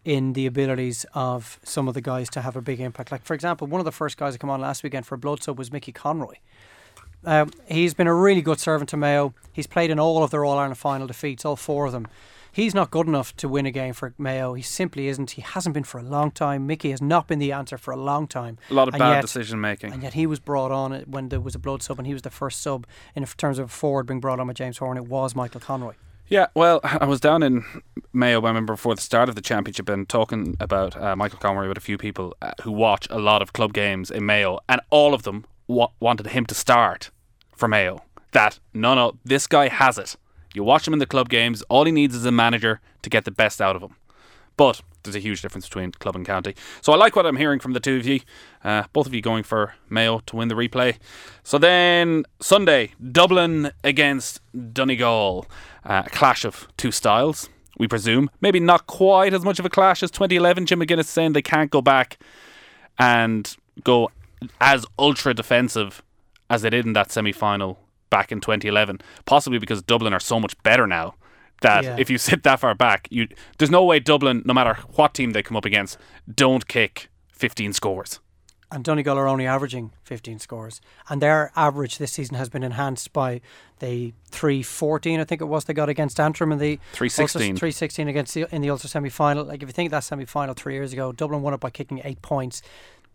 [0.04, 3.10] in the abilities of some of the guys to have a big impact.
[3.10, 5.42] Like for example, one of the first guys to come on last weekend for blood
[5.42, 6.34] sub was Mickey Conroy.
[7.24, 9.32] Um, he's been a really good servant to Mayo.
[9.52, 12.06] He's played in all of their All Ireland final defeats, all four of them.
[12.54, 14.54] He's not good enough to win a game for Mayo.
[14.54, 15.32] He simply isn't.
[15.32, 16.66] He hasn't been for a long time.
[16.68, 18.58] Mickey has not been the answer for a long time.
[18.70, 19.92] A lot of And bad yet- decision making.
[19.92, 22.22] And yet he was brought on when there was a blood sub, and he was
[22.22, 22.86] the first sub
[23.16, 24.96] in terms of a forward being brought on by James Horan.
[24.96, 25.94] It was Michael Conroy.
[26.28, 27.64] Yeah, well, I was down in
[28.12, 31.68] Mayo, I remember, before the start of the championship and talking about uh, Michael Conroy
[31.68, 34.80] with a few people uh, who watch a lot of club games in Mayo, and
[34.90, 37.10] all of them wa- wanted him to start
[37.56, 38.02] for Mayo.
[38.32, 40.16] That, no, no, this guy has it.
[40.54, 43.24] You watch him in the club games, all he needs is a manager to get
[43.24, 43.96] the best out of him.
[44.56, 46.54] But there's a huge difference between club and county.
[46.80, 48.20] So I like what I'm hearing from the two of you.
[48.62, 50.96] Uh, both of you going for Mayo to win the replay.
[51.42, 54.40] So then Sunday, Dublin against
[54.72, 55.46] Donegal.
[55.84, 58.30] Uh, a clash of two styles, we presume.
[58.40, 60.66] Maybe not quite as much of a clash as 2011.
[60.66, 62.18] Jim McGuinness saying they can't go back
[62.98, 64.10] and go
[64.60, 66.02] as ultra defensive
[66.48, 67.78] as they did in that semi final
[68.16, 69.00] back in 2011.
[69.24, 71.14] Possibly because Dublin are so much better now
[71.60, 71.96] that Yeah.
[72.02, 73.22] if you sit that far back, you
[73.58, 75.98] there's no way Dublin, no matter what team they come up against,
[76.44, 78.20] don't kick 15 scores.
[78.74, 80.80] and Donegal are only averaging 15 scores.
[81.08, 83.40] And their average this season has been enhanced by
[83.78, 87.22] the 314, I think it was, they got against Antrim in the 316.
[87.52, 89.44] Ulster, 316 against the, in the Ulster semi final.
[89.44, 91.70] Like, if you think of that semi final three years ago, Dublin won it by
[91.70, 92.62] kicking eight points.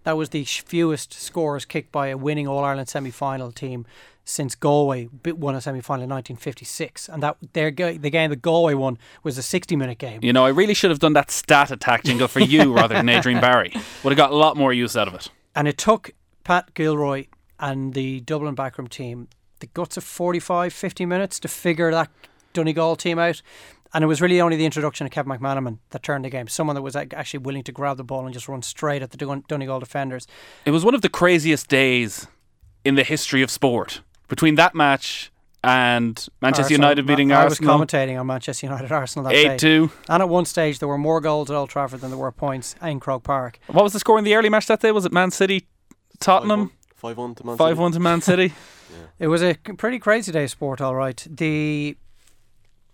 [0.10, 3.86] That was the fewest scores kicked by a winning All Ireland semi final team
[4.26, 7.10] since Galway won a semi final in 1956.
[7.10, 10.22] And that their the game that Galway won was a 60 minute game.
[10.24, 13.08] You know, I really should have done that stat attack jingle for you rather than
[13.08, 13.72] Adrian Barry.
[14.04, 15.30] Would have got a lot more use out of it.
[15.56, 16.10] And it took
[16.43, 17.28] Pat Gilroy
[17.60, 19.28] and the Dublin backroom team
[19.60, 22.10] the guts of 45, 50 minutes to figure that
[22.54, 23.43] Donegal team out.
[23.93, 26.47] And it was really only the introduction of Kevin McManamon that turned the game.
[26.47, 29.17] Someone that was actually willing to grab the ball and just run straight at the
[29.17, 30.28] Dun- Donegal defenders.
[30.65, 32.28] It was one of the craziest days
[32.86, 34.02] in the history of sport.
[34.28, 35.32] Between that match
[35.63, 36.82] and Manchester Arsenal.
[36.89, 37.71] United beating I Arsenal.
[37.71, 39.58] I was commentating on Manchester United Arsenal that 8-2.
[39.89, 39.93] day.
[40.08, 42.75] And at one stage, there were more goals at Old Trafford than there were points
[42.82, 43.60] in Croke Park.
[43.67, 44.91] What was the score in the early match that day?
[44.91, 45.67] Was it Man City,
[46.19, 46.71] Tottenham?
[46.95, 47.58] 5 1 to Man City.
[47.58, 48.54] 5 1 to Man City.
[49.19, 51.28] It was a c- pretty crazy day of sport, all right.
[51.30, 51.95] The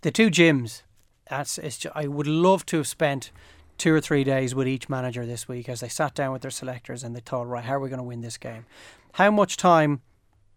[0.01, 0.81] the two gyms.
[1.29, 1.77] That's it's.
[1.77, 3.31] ju- I would love to have spent
[3.77, 6.51] two or three days with each manager this week as they sat down with their
[6.51, 8.65] selectors and they thought, right, how are we going to win this game?
[9.13, 10.01] How much time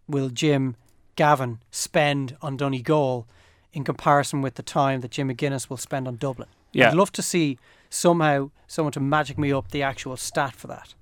[0.06, 0.76] will Jim
[1.16, 3.26] Gavin spend on Donegal
[3.72, 6.48] in comparison with the time that Jim McGuinness will spend on Dublin?
[6.72, 6.90] Yeah.
[6.90, 7.58] I'd love to see
[7.90, 10.94] somehow someone to magic me up the actual stat for that.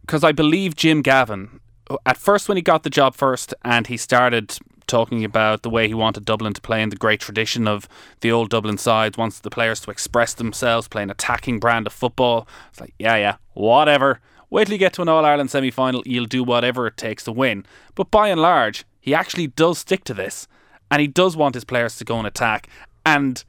[0.00, 3.86] because I believe Jim Gavin, uh, at first when he got the job first and
[3.86, 4.58] he started
[4.94, 7.88] talking about the way he wanted Dublin to play in the great tradition of
[8.20, 11.92] the old Dublin sides, wants the players to express themselves, play an attacking brand of
[11.92, 12.46] football.
[12.70, 14.20] It's like, yeah, yeah, whatever.
[14.50, 17.24] Wait till you get to an All Ireland semi final, you'll do whatever it takes
[17.24, 17.66] to win.
[17.96, 20.46] But by and large, he actually does stick to this.
[20.92, 22.68] And he does want his players to go and attack.
[23.04, 23.42] And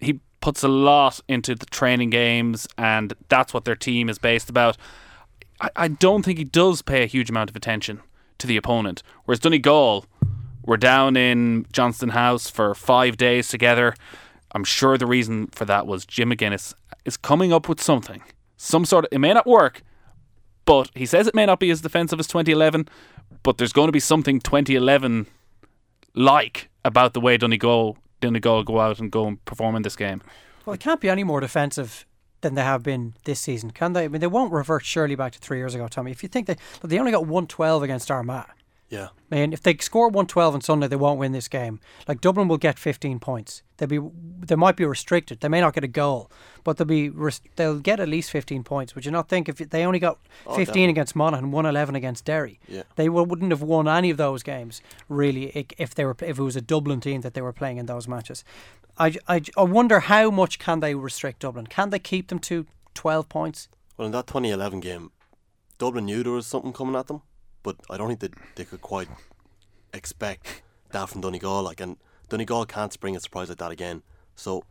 [0.00, 4.50] he puts a lot into the training games, and that's what their team is based
[4.50, 4.76] about.
[5.62, 8.02] I, I don't think he does pay a huge amount of attention
[8.36, 9.02] to the opponent.
[9.24, 10.04] Whereas Donegal
[10.64, 13.94] were down in Johnstown House for five days together.
[14.54, 16.74] I'm sure the reason for that was Jim McGuinness
[17.04, 18.22] is coming up with something.
[18.56, 19.82] Some sort of, it may not work,
[20.64, 22.88] but he says it may not be as defensive as 2011,
[23.42, 25.26] but there's going to be something 2011
[26.14, 30.22] like about the way Donegal, Donegal go out and go and perform in this game.
[30.64, 32.06] Well, it can't be any more defensive
[32.40, 34.04] than they have been this season, can they?
[34.04, 36.10] I mean, they won't revert surely back to three years ago, Tommy.
[36.12, 38.46] If you think they they only got 112 against Armagh.
[38.94, 39.08] Yeah.
[39.30, 41.80] I mean, if they score 112 on Sunday, they won't win this game.
[42.06, 43.62] Like Dublin will get 15 points.
[43.78, 43.98] They'll be
[44.46, 45.40] they might be restricted.
[45.40, 46.30] They may not get a goal,
[46.62, 47.10] but they'll be
[47.56, 48.94] they'll get at least 15 points.
[48.94, 50.84] Would you not think if they only got Oh, 15 definitely.
[50.90, 52.82] against Monaghan, 111 against Derry, Yeah.
[52.96, 56.42] they w- wouldn't have won any of those games really if they were if it
[56.42, 58.44] was a Dublin team that they were playing in those matches.
[58.96, 61.66] I, I, I wonder how much can they restrict Dublin?
[61.66, 63.68] Can they keep them to 12 points?
[63.96, 65.10] Well, in that 2011 game,
[65.78, 67.22] Dublin knew there was something coming at them,
[67.64, 69.08] but I don't think that they could quite
[69.92, 71.64] expect that from Donegal.
[71.64, 71.96] Like, and
[72.28, 74.02] Donegal can't spring a surprise like that again.
[74.36, 74.62] So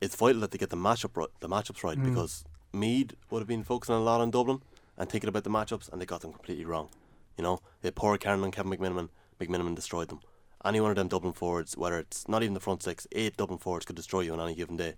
[0.00, 2.04] it's vital that they get the matchup right, the matchups right Mm.
[2.04, 4.62] because Meath would have been focusing a lot on Dublin
[4.96, 6.88] and thinking about the matchups, and they got them completely wrong.
[7.36, 9.08] You know, they poor Karen and Kevin McManamon.
[9.40, 10.20] McManamon destroyed them.
[10.64, 13.58] Any one of them Dublin forwards, whether it's not even the front six, eight Dublin
[13.58, 14.94] forwards could destroy you on any given day.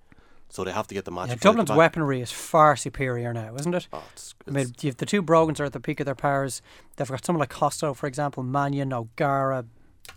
[0.53, 1.79] So they have to get the matchups Yeah, Dublin's back.
[1.79, 3.88] weaponry is far superior now, isn't it?
[3.91, 6.61] Oh, it's, I mean, the two Brogans are at the peak of their powers.
[6.97, 9.65] They've got someone like Costo, for example, Mannion, O'Gara,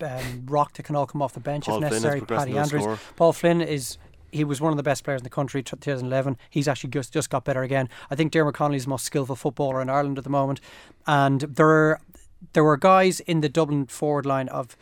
[0.01, 2.19] um, Rock that can all come off the bench Paul if necessary.
[2.19, 2.81] Paddy Andrews.
[2.83, 2.99] scorer.
[3.15, 3.97] Paul Flynn is.
[4.33, 6.35] He was one of the best players in the country t- 2011.
[6.49, 7.87] He's actually just, just got better again.
[8.11, 10.59] I think Diarmuid Connolly's the most skillful footballer in Ireland at the moment.
[11.07, 12.01] And there are,
[12.51, 14.75] there were guys in the Dublin forward line of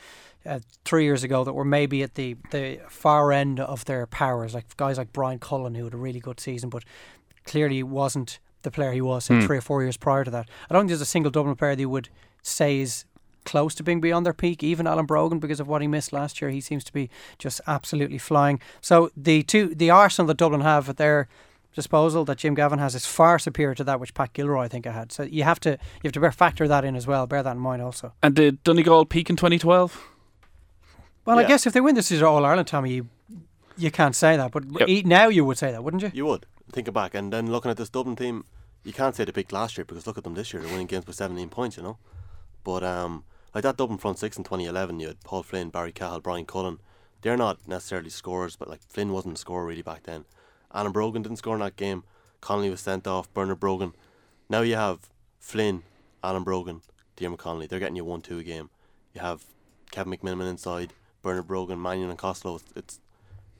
[0.46, 4.54] uh, three years ago that were maybe at the, the far end of their powers,
[4.54, 6.84] like guys like Bryan Cullen, who had a really good season, but
[7.46, 9.46] clearly wasn't the player he was say, Hmm.
[9.46, 10.48] three or four years prior to that.
[10.70, 12.10] I don't think there's a single Dublin player that you would
[12.42, 13.06] say is
[13.46, 14.64] close to being beyond their peak.
[14.64, 17.60] Even Alan Brogan, because of what he missed last year, he seems to be just
[17.68, 18.62] absolutely flying.
[18.80, 21.28] So the two, the arsenal that Dublin have at their
[21.76, 24.86] disposal that Jim Gavin has is far superior to that which Pat Gilroy I think
[24.88, 25.12] I had.
[25.12, 27.26] So you have to you have to bear, factor that in as well.
[27.28, 28.14] Bear that in mind also.
[28.22, 30.10] And did Donegal peak in 2012?
[31.26, 33.10] Well, I guess if they win this year All Ireland, Tommy, you,
[33.78, 35.06] you can't say that, but Yep.
[35.06, 36.12] now you would say that, wouldn't you?
[36.14, 38.46] You would think it back, and then looking at this Dublin team,
[38.84, 40.88] you can't say they peaked last year because look at them this year; they're winning
[40.88, 41.98] games by 17 points, you know.
[42.64, 43.24] But um,
[43.56, 46.80] like that Dublin front six in 2011, you had Paul Flynn, Barry Cahill, Bryan Cullen.
[47.22, 50.26] They're not necessarily scorers, but like Flynn wasn't a scorer really back then.
[50.74, 52.04] Alan Brogan didn't score in that game.
[52.42, 53.34] Connolly was sent off.
[53.34, 53.94] Bernard Brogan.
[54.50, 55.10] Now you have
[55.40, 55.84] Flynn,
[56.22, 56.82] Alan Brogan,
[57.16, 57.68] Diarmuid Connolly.
[57.68, 58.70] They're getting you one two a game.
[59.14, 59.46] You have
[59.92, 60.92] Kevin McManamon inside,
[61.24, 62.56] Bernard Brogan, Mannion, and Costello.
[62.56, 63.00] It's, it's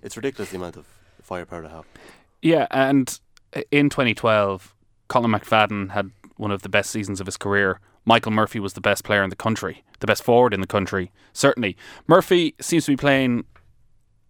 [0.04, 0.86] it's ridiculous the amount of
[1.22, 1.86] firepower they have.
[2.42, 3.20] Yeah, and
[3.72, 4.76] in 2012,
[5.10, 7.80] Colm McFadden had one of the best seasons of his career.
[8.06, 11.12] Michael Murphy was the best player in the country, the best forward in the country,
[11.32, 11.78] certainly.
[12.06, 13.46] Murphy seems to be playing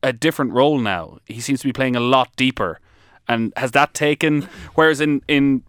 [0.04, 1.18] a different role now.
[1.26, 2.80] He seems to be playing a lot deeper.
[3.28, 5.64] And has that taken whereas in in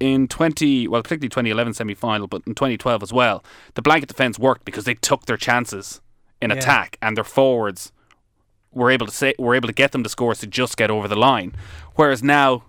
[0.00, 3.44] in 20 well particularly 2011 semi-final but in 2012 as well
[3.74, 6.00] the blanket defense worked because they took their chances
[6.44, 6.56] in Yeah.
[6.58, 7.92] attack and their forwards
[8.72, 11.06] were able to say were able to get them to scores to just get over
[11.08, 11.50] the line
[11.94, 12.62] whereas now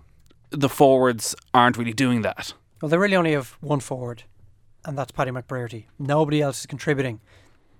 [0.50, 4.22] the forwards aren't really doing that Well, they really only have one forward,
[4.84, 5.86] and that's Paddy McBrearty.
[5.98, 7.20] Nobody else is contributing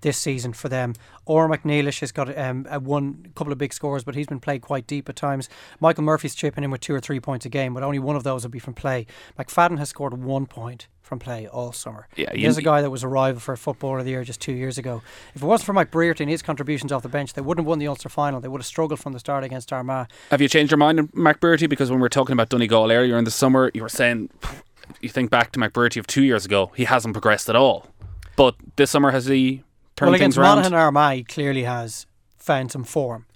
[0.00, 0.94] this season for them.
[1.24, 4.40] Or Mac Niallais has got um, a one couple of big scores, but he's been
[4.40, 5.48] played quite deep at times.
[5.80, 8.24] Michael Murphy's chipping in with two or three points a game, but only one of
[8.24, 9.06] those will be from play.
[9.38, 12.08] McFadden has scored one point from play all summer.
[12.16, 14.40] Yeah, you- he's a guy that was a rival for Footballer of the Year just
[14.40, 15.02] two years ago.
[15.34, 17.68] If it wasn't for Mike McBrearty and his contributions off the bench, they wouldn't have
[17.68, 18.40] won the Ulster final.
[18.40, 20.08] They would have struggled from the start against Armagh.
[20.30, 21.68] Have you changed your mind on McBrearty?
[21.68, 24.30] Because when we were talking about Donegal earlier in the summer, you were saying
[25.00, 27.86] you think back to McBrearty of two years ago, he hasn't progressed at all.
[28.34, 29.62] But this summer has he
[29.96, 30.56] turned well, things against around?
[30.56, 32.06] Monaghan and Armagh, he clearly has
[32.36, 33.26] found some form.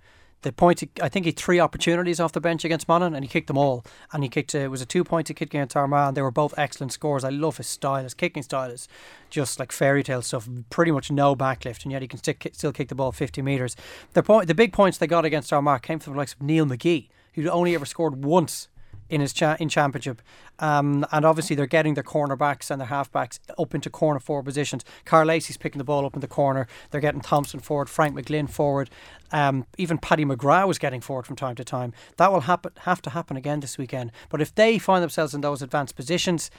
[0.43, 3.29] They pointed, I think he had three opportunities off the bench against Monaghan and he
[3.29, 3.85] kicked them all.
[4.11, 6.23] And he kicked, a, it was a two point he kicked against Armagh and they
[6.23, 7.25] were both excellent scores.
[7.25, 8.89] I love his style, his kicking style is
[9.29, 12.55] just like fairy tale stuff, pretty much no backlift, and yet he can still, kick-
[12.55, 13.77] still kick the ball 50 metres.
[14.15, 16.65] The, point, the big points they got against Armagh came from the likes of Neil
[16.65, 18.69] McGee, who'd only ever scored once
[19.11, 20.23] in his cha- in championship.
[20.59, 24.85] Um, and obviously they're getting their cornerbacks and their halfbacks up into corner forward positions.
[25.05, 26.67] Karl Lacey's picking the ball up in the corner.
[26.91, 28.89] They're getting Thompson forward, Frank McGlynn forward.
[29.33, 31.93] Um, even Paddy McGrath was getting forward from time to time.
[32.17, 34.13] That will happen have to happen again this weekend.
[34.29, 36.51] But if they find themselves in those advanced positions,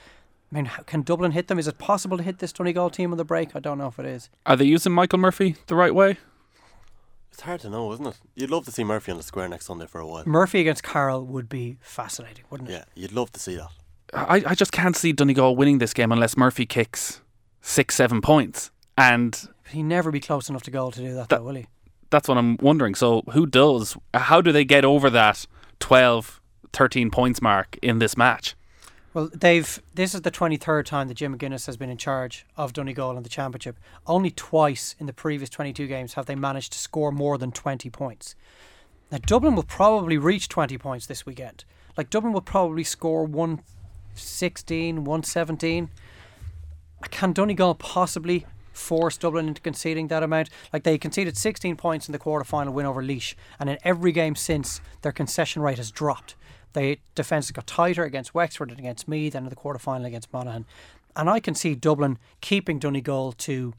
[0.51, 1.59] I mean, can Dublin hit them?
[1.59, 3.55] Is it possible to hit this Donegal team on the break?
[3.55, 4.29] I don't know if it is.
[4.45, 6.17] Are they using Michael Murphy the right way?
[7.31, 8.17] It's hard to know, isn't it?
[8.35, 10.23] You'd love to see Murphy on the square next Sunday for a while.
[10.25, 12.73] Murphy against Carroll would be fascinating, wouldn't it?
[12.73, 13.69] Yeah, you'd love to see that.
[14.13, 17.21] I, I just can't see Donegal winning this game unless Murphy kicks
[17.61, 18.69] six, seven points.
[18.97, 19.39] And
[19.69, 21.67] He'd never be close enough to goal to do that, That- though, will he?
[22.09, 22.93] that's what I'm wondering.
[22.95, 23.95] So who does?
[24.13, 25.45] How do they get over that
[25.79, 26.41] 12,
[26.73, 28.55] 13 points mark in this match?
[29.13, 29.81] Well, they've.
[29.93, 33.17] This is the twenty third time that Jim McGuinness has been in charge of Donegal
[33.17, 33.77] in the championship.
[34.07, 37.51] Only twice in the previous twenty two games have they managed to score more than
[37.51, 38.35] twenty points.
[39.11, 41.65] Now Dublin will probably reach twenty points this weekend.
[41.97, 45.89] Like Dublin will probably score 116, 117.
[47.09, 50.49] Can Donegal possibly force Dublin into conceding that amount?
[50.71, 54.13] Like they conceded 16 points in the quarter final win over Laois, and in every
[54.13, 56.35] game since, their concession rate has dropped.
[56.73, 60.05] Their defence has got tighter against Wexford and against Meath and in the quarter final
[60.05, 60.65] against Monaghan.
[61.15, 63.73] And I can see Dublin keeping Donegal to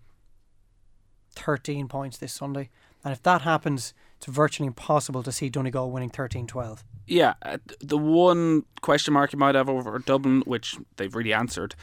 [1.31, 2.69] 13 points this Sunday.
[3.05, 6.85] And if that happens, it's virtually impossible to see Donegal winning 13 12.
[7.07, 11.75] Yeah, uh, the one question mark you might have over Dublin, which they've really answered,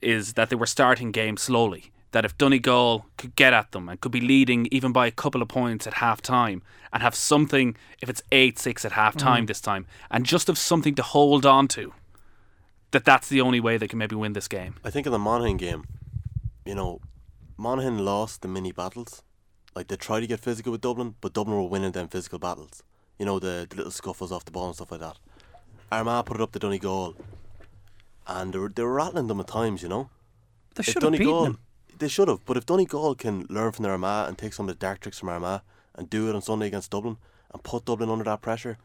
[0.00, 1.92] is that they were starting games slowly.
[2.12, 5.40] That if Donegal could get at them and could be leading even by a couple
[5.42, 9.44] of points at half time and have something, if it's 8 6 at half time
[9.44, 9.48] Mm.
[9.48, 11.92] this time, and just have something to hold on to,
[12.90, 14.74] that that's the only way they can maybe win this game.
[14.84, 15.84] I think in the Monaghan game,
[16.66, 17.00] you know,
[17.56, 19.22] Monaghan lost the mini battles.
[19.74, 22.82] Like they tried to get physical with Dublin, but Dublin were winning them physical battles.
[23.18, 25.16] You know, the, the little scuffles off the ball and stuff like that.
[25.90, 27.14] Armagh put it up to Donegal,
[28.26, 30.10] and they were, they were rattling them at times, you know.
[30.74, 31.58] They If should have beaten them.
[32.02, 34.74] They should have, but if Donegal can learn from their Armagh and take some of
[34.74, 35.60] the dark tricks from Armagh
[35.94, 37.16] and do it on Sunday against Dublin
[37.52, 38.76] and put Dublin under that pressure,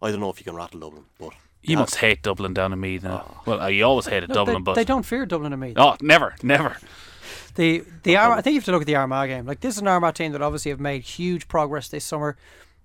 [0.00, 1.32] I don't know if you can rattle Dublin, but
[1.62, 1.80] You Yeah.
[1.80, 3.42] must hate Dublin down in Meath now.
[3.46, 5.74] Well, uh, you always hated No, Dublin, they, but they don't fear Dublin and Meath.
[5.76, 6.76] oh, never, never.
[7.56, 9.44] The the Armagh, I think you have to look at the Armagh game.
[9.46, 12.36] Like this is an Armagh team that obviously have made huge progress this summer,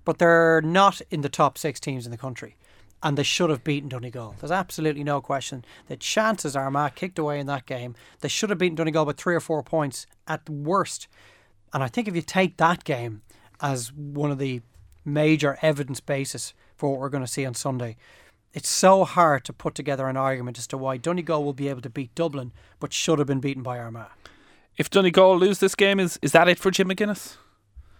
[0.05, 2.55] but they're not in the top six teams in the country,
[3.03, 4.35] and they should have beaten Donegal.
[4.39, 5.65] There's absolutely no question.
[5.87, 9.35] The chances Armagh kicked away in that game, they should have beaten Donegal by three
[9.35, 11.07] or four points at worst.
[11.73, 13.21] And I think if you take that game
[13.59, 14.61] as one of the
[15.03, 17.97] major evidence basis for what we're going to see on Sunday,
[18.53, 21.81] it's so hard to put together an argument as to why Donegal will be able
[21.81, 24.11] to beat Dublin, but should have been beaten by Armagh.
[24.77, 27.37] If Donegal lose this game, is is that it for Jim McGuinness?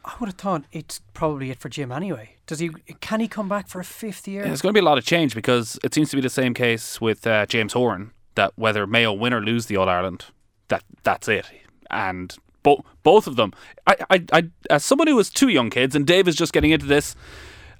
[0.03, 2.35] I would have thought it's probably it for Jim anyway.
[2.47, 2.69] Does he?
[3.01, 4.41] Can he come back for a fifth year?
[4.41, 6.29] Yeah, there's going to be a lot of change because it seems to be the
[6.29, 10.25] same case with uh, James Horan that whether Mayo win or lose the All Ireland,
[10.69, 11.45] that that's it.
[11.89, 13.53] And both both of them,
[13.85, 16.71] I, I, I, as someone who has two young kids, and Dave is just getting
[16.71, 17.15] into this.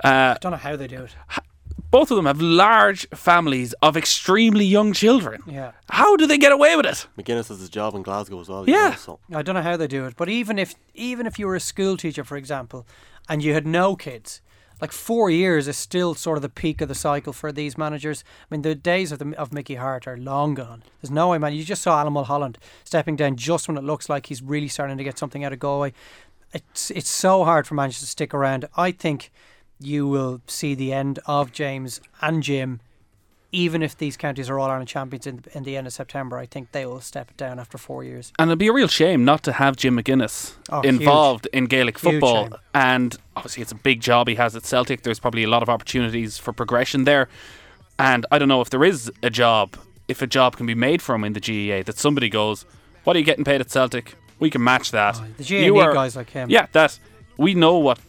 [0.03, 1.15] Uh, I don't know how they do it.
[1.91, 5.43] Both of them have large families of extremely young children.
[5.45, 5.73] Yeah.
[5.89, 7.05] How do they get away with it?
[7.17, 8.67] McGuinness has his job in Glasgow as well.
[8.67, 8.89] you Yeah.
[8.89, 11.47] know, so I don't know how they do it, but even if even if you
[11.47, 12.87] were a school teacher, for example,
[13.29, 14.41] and you had no kids,
[14.79, 18.23] like four years is still sort of the peak of the cycle for these managers.
[18.43, 20.83] I mean, the days of the of Mickey Harte are long gone.
[21.01, 21.53] There's no way, man.
[21.53, 24.97] You just saw Alan Mulholland stepping down just when it looks like he's really starting
[24.97, 25.93] to get something out of Galway.
[26.53, 28.67] It's it's so hard for managers to stick around.
[28.75, 29.29] I think
[29.84, 32.79] you will see the end of James and Jim
[33.53, 36.45] even if these counties are all Ireland champions in, in the end of September, I
[36.45, 38.32] think they will step it down after four years.
[38.39, 41.55] And it'd be a real shame not to have Jim McGuinness Oh, involved huge.
[41.55, 42.47] in Gaelic football.
[42.73, 45.03] And obviously, it's a big job he has at Celtic.
[45.03, 47.27] There's probably a lot of opportunities for progression there.
[47.99, 49.75] And I don't know if there is a job,
[50.07, 52.63] if a job can be made for him in the GAA, that somebody goes,
[53.03, 54.15] What are you getting paid at Celtic?
[54.39, 55.17] We can match that.
[55.19, 56.49] Oh, the GAA You are- guys like him.
[56.49, 56.97] Yeah, that
[57.36, 57.99] we know what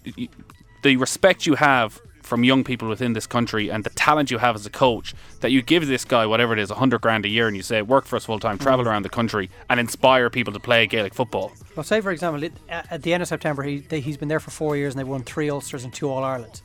[0.82, 4.54] the respect you have from young people within this country and the talent you have
[4.54, 7.46] as a coach that you give this guy whatever it is 100 grand a year
[7.48, 8.88] and you say work for us full time travel Mm.
[8.88, 12.52] around the country and inspire people to play Gaelic football Well, say for example, it,
[12.68, 15.24] at the end of September, he he's been there for four years and they've won
[15.24, 16.62] three Ulsters and two All Irelands,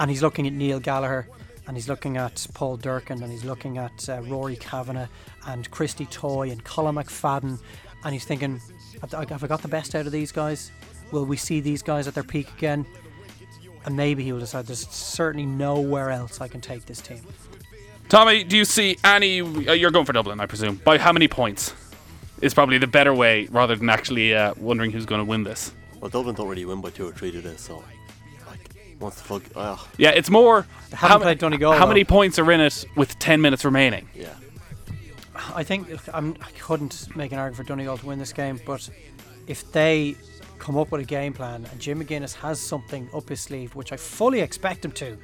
[0.00, 1.28] and he's looking at Neil Gallagher,
[1.66, 5.08] and he's looking at Paul Durcan, and he's looking at uh, Rory Kavanagh
[5.48, 7.58] and Christy Toye and Colm McFadden,
[8.04, 8.60] and he's thinking,
[9.02, 10.70] have I got the best out of these guys?
[11.10, 12.86] Will we see these guys at their peak again?
[13.84, 17.20] And maybe he will decide there's certainly nowhere else I can take this team.
[18.08, 21.28] Tommy do you see any uh, you're going for Dublin I presume by how many
[21.28, 21.74] points
[22.40, 25.72] is probably the better way rather than actually uh, wondering who's going to win this
[26.00, 27.84] Well, Dublin don't really win by two or three today, so
[28.46, 29.42] like once the fuck?
[29.54, 33.18] uh, yeah it's more haven't how, played Donegal, how many points are in it with
[33.18, 34.34] 10 minutes remaining yeah.
[35.54, 38.88] I think I'm, I couldn't make an argument for Donegal to win this game, but
[39.46, 40.16] if they
[40.58, 43.92] come up with a game plan and Jim McGuinness has something up his sleeve, which
[43.92, 45.16] I fully expect him to,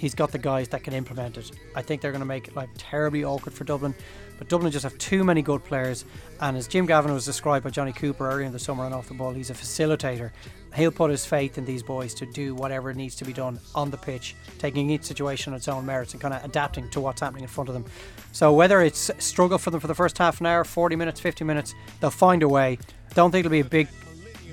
[0.00, 1.52] he's got the guys that can implement it.
[1.74, 3.94] I think they're going to make it like terribly awkward for Dublin,
[4.38, 6.06] but Dublin just have too many good players.
[6.40, 9.08] And as Jim Gavin was described by Johnny Cooper earlier in the summer and off
[9.08, 10.30] the ball, he's a facilitator.
[10.74, 13.90] He'll put his faith in these boys to do whatever needs to be done on
[13.90, 17.20] the pitch, taking each situation on its own merits and kind of adapting to what's
[17.20, 17.84] happening in front of them.
[18.32, 21.44] So whether it's struggle for them for the first half an hour, 40 minutes, 50
[21.44, 22.78] minutes, they'll find a way.
[23.14, 23.88] Don't think it'll be a big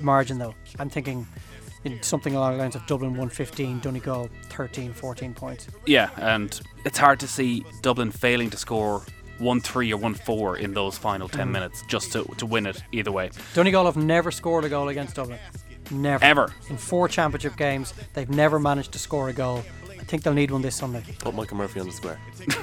[0.02, 0.54] margin though.
[0.78, 1.26] I'm thinking
[1.84, 5.68] in something along the lines of Dublin 115, Donegal 13, 14 points.
[5.86, 9.02] yeah and it's hard to see Dublin failing to score
[9.40, 9.98] 1-3 or
[10.56, 11.50] 1-4 in those final 10 Mhm.
[11.52, 15.14] minutes just to, to win it either way Donegal have never scored a goal against
[15.14, 15.38] Dublin.
[15.90, 16.22] Never.
[16.24, 16.52] Ever.
[16.68, 19.64] In four championship games, they've never managed to score a goal.
[19.88, 21.02] I think they'll need one this Sunday.
[21.20, 22.18] Put Michael Murphy on the square.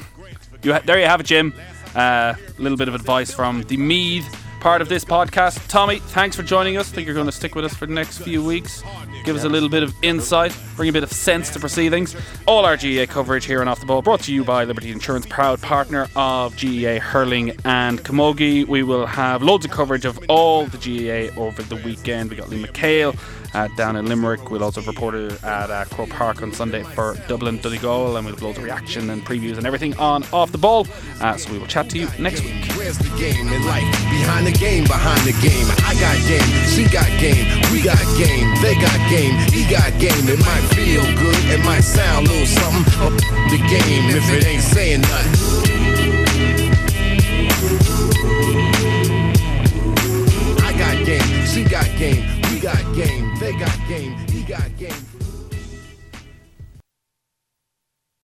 [0.64, 1.54] You ha- there you have it, Jim.
[1.96, 4.26] A little bit of advice from the Meath
[4.66, 5.68] part of this podcast.
[5.68, 6.90] Tommy, thanks for joining us.
[6.90, 8.82] think you're going to stick with us for the next few weeks.
[9.24, 12.16] Give us a little bit of insight, bring a bit of sense to proceedings.
[12.48, 15.28] All our GAA coverage here on Off the Ball brought to you by Liberty Insurance,
[15.28, 18.68] proud partner of GAA Hurling and Camogie.
[18.68, 22.32] We will have loads of coverage of all the GAA over the weekend.
[22.32, 23.16] We got Liam McHale
[23.56, 24.52] uh, down in Limerick.
[24.52, 28.36] We'll also have reported at uh, Croke Park on Sunday for Dublin Donegal, and we'll
[28.36, 30.86] have loads of reaction and previews and everything on Off the Ball.
[31.22, 32.66] Uh, so we will chat to you next week.
[32.76, 33.90] Where's the game in life?
[34.12, 35.66] Behind the game, behind the game.
[35.88, 40.28] I got game, she got game, we got game, they got game, he got game.
[40.28, 42.86] It might feel good, it might sound a little something.
[43.00, 43.14] Up
[43.50, 46.36] the game if it ain't saying nothing.
[50.64, 52.24] I got game, she got game,
[52.66, 55.15] got game, they got game, he got game.